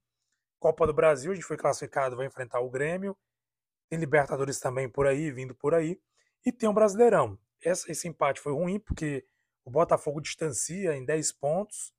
Copa 0.58 0.86
do 0.86 0.92
Brasil, 0.92 1.30
a 1.30 1.34
gente 1.34 1.46
foi 1.46 1.56
classificado, 1.56 2.16
vai 2.16 2.26
enfrentar 2.26 2.60
o 2.60 2.68
Grêmio. 2.68 3.16
Tem 3.88 3.98
Libertadores 3.98 4.58
também 4.58 4.88
por 4.88 5.06
aí, 5.06 5.30
vindo 5.30 5.54
por 5.54 5.72
aí. 5.72 6.00
E 6.44 6.50
tem 6.50 6.68
o 6.68 6.72
um 6.72 6.74
Brasileirão. 6.74 7.38
Essa, 7.62 7.90
esse 7.90 8.08
empate 8.08 8.40
foi 8.40 8.52
ruim, 8.52 8.80
porque 8.80 9.24
o 9.64 9.70
Botafogo 9.70 10.20
distancia 10.20 10.96
em 10.96 11.04
10 11.04 11.32
pontos. 11.32 11.92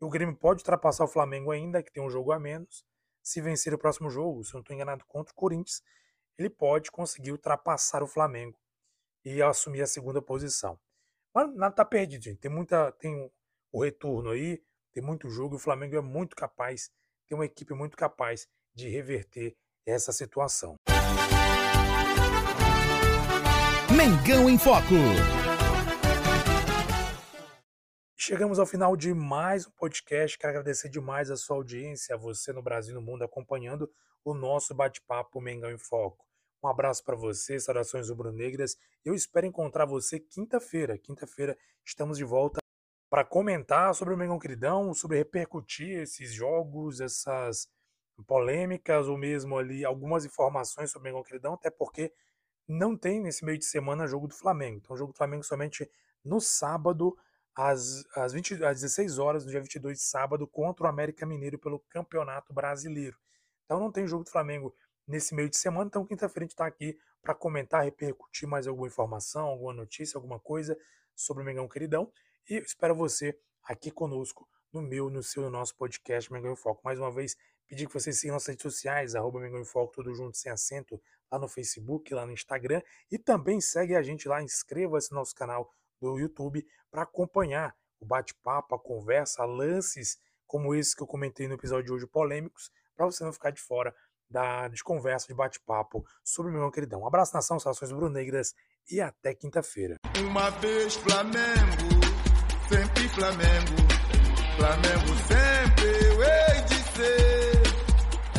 O 0.00 0.08
Grêmio 0.08 0.36
pode 0.36 0.60
ultrapassar 0.60 1.04
o 1.04 1.08
Flamengo 1.08 1.52
ainda, 1.52 1.82
que 1.82 1.92
tem 1.92 2.02
um 2.02 2.10
jogo 2.10 2.32
a 2.32 2.38
menos. 2.38 2.84
Se 3.22 3.40
vencer 3.40 3.72
o 3.72 3.78
próximo 3.78 4.10
jogo, 4.10 4.44
se 4.44 4.50
eu 4.50 4.54
não 4.54 4.60
estou 4.62 4.74
enganado, 4.74 5.04
contra 5.06 5.32
o 5.32 5.36
Corinthians, 5.36 5.82
ele 6.36 6.50
pode 6.50 6.90
conseguir 6.90 7.32
ultrapassar 7.32 8.02
o 8.02 8.06
Flamengo 8.06 8.58
e 9.24 9.40
assumir 9.40 9.82
a 9.82 9.86
segunda 9.86 10.20
posição. 10.20 10.78
Mas 11.34 11.54
nada 11.54 11.72
está 11.72 11.84
perdido, 11.84 12.22
gente. 12.22 12.38
Tem 12.38 12.50
muita. 12.50 12.92
Tem 12.92 13.30
o 13.72 13.82
retorno 13.82 14.30
aí, 14.30 14.62
tem 14.92 15.02
muito 15.02 15.28
jogo, 15.28 15.54
e 15.54 15.56
o 15.56 15.60
Flamengo 15.60 15.96
é 15.96 16.00
muito 16.00 16.36
capaz 16.36 16.90
tem 17.26 17.36
uma 17.36 17.46
equipe 17.46 17.72
muito 17.74 17.96
capaz 17.96 18.46
de 18.74 18.88
reverter 18.88 19.56
essa 19.86 20.12
situação. 20.12 20.76
Mengão 23.96 24.48
em 24.48 24.58
Foco. 24.58 24.94
Chegamos 28.16 28.58
ao 28.58 28.66
final 28.66 28.96
de 28.96 29.12
mais 29.14 29.66
um 29.66 29.70
podcast. 29.70 30.38
Quero 30.38 30.50
agradecer 30.50 30.88
demais 30.88 31.30
a 31.30 31.36
sua 31.36 31.56
audiência, 31.56 32.14
a 32.14 32.18
você 32.18 32.52
no 32.52 32.62
Brasil 32.62 32.92
e 32.92 32.94
no 32.94 33.02
mundo 33.02 33.24
acompanhando 33.24 33.90
o 34.24 34.34
nosso 34.34 34.74
bate-papo 34.74 35.40
Mengão 35.40 35.70
em 35.70 35.78
Foco. 35.78 36.24
Um 36.64 36.68
abraço 36.68 37.04
para 37.04 37.14
você, 37.14 37.60
saudações 37.60 38.08
rubro-negras. 38.08 38.78
Eu 39.04 39.14
espero 39.14 39.46
encontrar 39.46 39.84
você 39.84 40.18
quinta-feira. 40.18 40.96
Quinta-feira 40.96 41.58
estamos 41.84 42.16
de 42.16 42.24
volta 42.24 42.58
para 43.10 43.22
comentar 43.22 43.94
sobre 43.94 44.14
o 44.14 44.16
Mengão 44.16 44.38
Queridão, 44.38 44.94
sobre 44.94 45.18
repercutir 45.18 45.98
esses 45.98 46.32
jogos, 46.32 47.02
essas 47.02 47.68
polêmicas 48.26 49.08
ou 49.08 49.18
mesmo 49.18 49.58
ali 49.58 49.84
algumas 49.84 50.24
informações 50.24 50.90
sobre 50.90 51.06
o 51.06 51.12
Mengão 51.12 51.22
Queridão, 51.22 51.52
até 51.52 51.68
porque 51.68 52.14
não 52.66 52.96
tem 52.96 53.20
nesse 53.20 53.44
meio 53.44 53.58
de 53.58 53.66
semana 53.66 54.06
jogo 54.06 54.26
do 54.26 54.34
Flamengo. 54.34 54.78
Então, 54.78 54.94
o 54.94 54.98
jogo 54.98 55.12
do 55.12 55.18
Flamengo 55.18 55.44
somente 55.44 55.86
no 56.24 56.40
sábado, 56.40 57.14
às, 57.54 58.06
às, 58.16 58.32
20, 58.32 58.64
às 58.64 58.80
16 58.80 59.18
horas, 59.18 59.44
no 59.44 59.50
dia 59.50 59.60
22 59.60 59.98
de 59.98 60.04
sábado, 60.04 60.46
contra 60.46 60.86
o 60.86 60.88
América 60.88 61.26
Mineiro 61.26 61.58
pelo 61.58 61.78
Campeonato 61.90 62.54
Brasileiro. 62.54 63.18
Então, 63.66 63.78
não 63.78 63.92
tem 63.92 64.06
jogo 64.06 64.24
do 64.24 64.30
Flamengo 64.30 64.74
nesse 65.06 65.34
meio 65.34 65.48
de 65.48 65.56
semana. 65.56 65.86
Então, 65.86 66.06
quinta-feira 66.06 66.44
a 66.44 66.46
gente 66.46 66.52
está 66.52 66.66
aqui 66.66 66.98
para 67.22 67.34
comentar, 67.34 67.84
repercutir 67.84 68.48
mais 68.48 68.66
alguma 68.66 68.86
informação, 68.86 69.46
alguma 69.46 69.72
notícia, 69.72 70.18
alguma 70.18 70.38
coisa 70.38 70.76
sobre 71.14 71.42
o 71.42 71.46
Mengão 71.46 71.68
Queridão. 71.68 72.10
E 72.48 72.56
espero 72.56 72.94
você 72.94 73.38
aqui 73.62 73.90
conosco 73.90 74.48
no 74.72 74.82
meu, 74.82 75.08
no 75.08 75.22
seu, 75.22 75.42
no 75.42 75.50
nosso 75.50 75.76
podcast 75.76 76.32
Mengão 76.32 76.52
em 76.52 76.56
Foco. 76.56 76.82
Mais 76.84 76.98
uma 76.98 77.10
vez, 77.10 77.36
pedir 77.66 77.86
que 77.86 77.94
vocês 77.94 78.18
sigam 78.18 78.34
nossas 78.34 78.48
redes 78.48 78.62
sociais, 78.62 79.14
arroba 79.14 79.40
Mengão 79.40 79.60
em 79.60 79.64
Foco, 79.64 79.92
tudo 79.92 80.14
junto, 80.14 80.36
sem 80.36 80.52
acento, 80.52 81.00
lá 81.30 81.38
no 81.38 81.48
Facebook, 81.48 82.12
lá 82.12 82.26
no 82.26 82.32
Instagram. 82.32 82.82
E 83.10 83.18
também 83.18 83.60
segue 83.60 83.94
a 83.94 84.02
gente 84.02 84.28
lá, 84.28 84.42
inscreva-se 84.42 85.10
no 85.12 85.18
nosso 85.18 85.34
canal 85.34 85.70
do 86.00 86.18
YouTube 86.18 86.66
para 86.90 87.02
acompanhar 87.02 87.74
o 88.00 88.04
bate-papo, 88.04 88.74
a 88.74 88.78
conversa, 88.78 89.44
lances 89.44 90.18
como 90.46 90.74
esse 90.74 90.94
que 90.94 91.02
eu 91.02 91.06
comentei 91.06 91.48
no 91.48 91.54
episódio 91.54 91.86
de 91.86 91.92
hoje, 91.92 92.06
polêmicos, 92.06 92.70
para 92.94 93.06
você 93.06 93.24
não 93.24 93.32
ficar 93.32 93.50
de 93.50 93.60
fora 93.60 93.94
da, 94.34 94.66
de 94.66 94.82
conversa, 94.82 95.28
de 95.28 95.34
bate-papo 95.34 96.04
sobre 96.24 96.50
o 96.50 96.54
meu 96.54 96.70
queridão. 96.72 97.02
Um 97.02 97.06
abraço, 97.06 97.32
nação, 97.32 97.60
saudações 97.60 97.92
brunegras 97.92 98.52
e 98.90 99.00
até 99.00 99.32
quinta-feira. 99.32 99.96
Uma 100.18 100.50
vez 100.50 100.96
Flamengo 100.96 101.94
sempre 102.68 103.08
Flamengo. 103.10 103.76
Flamengo 104.56 105.14
sempre 105.28 105.86
eu 106.06 106.22
hei 106.22 106.62
de 106.62 106.74
ser. 106.74 107.62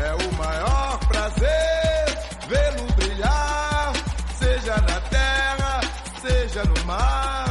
É 0.04 0.14
o 0.14 0.34
maior 0.34 1.00
prazer 1.08 2.06
vê-lo 2.50 2.94
brilhar, 2.96 3.94
seja 4.38 4.76
na 4.76 5.02
terra, 5.10 5.80
seja 6.22 6.64
no 6.66 6.86
mar. 6.86 7.45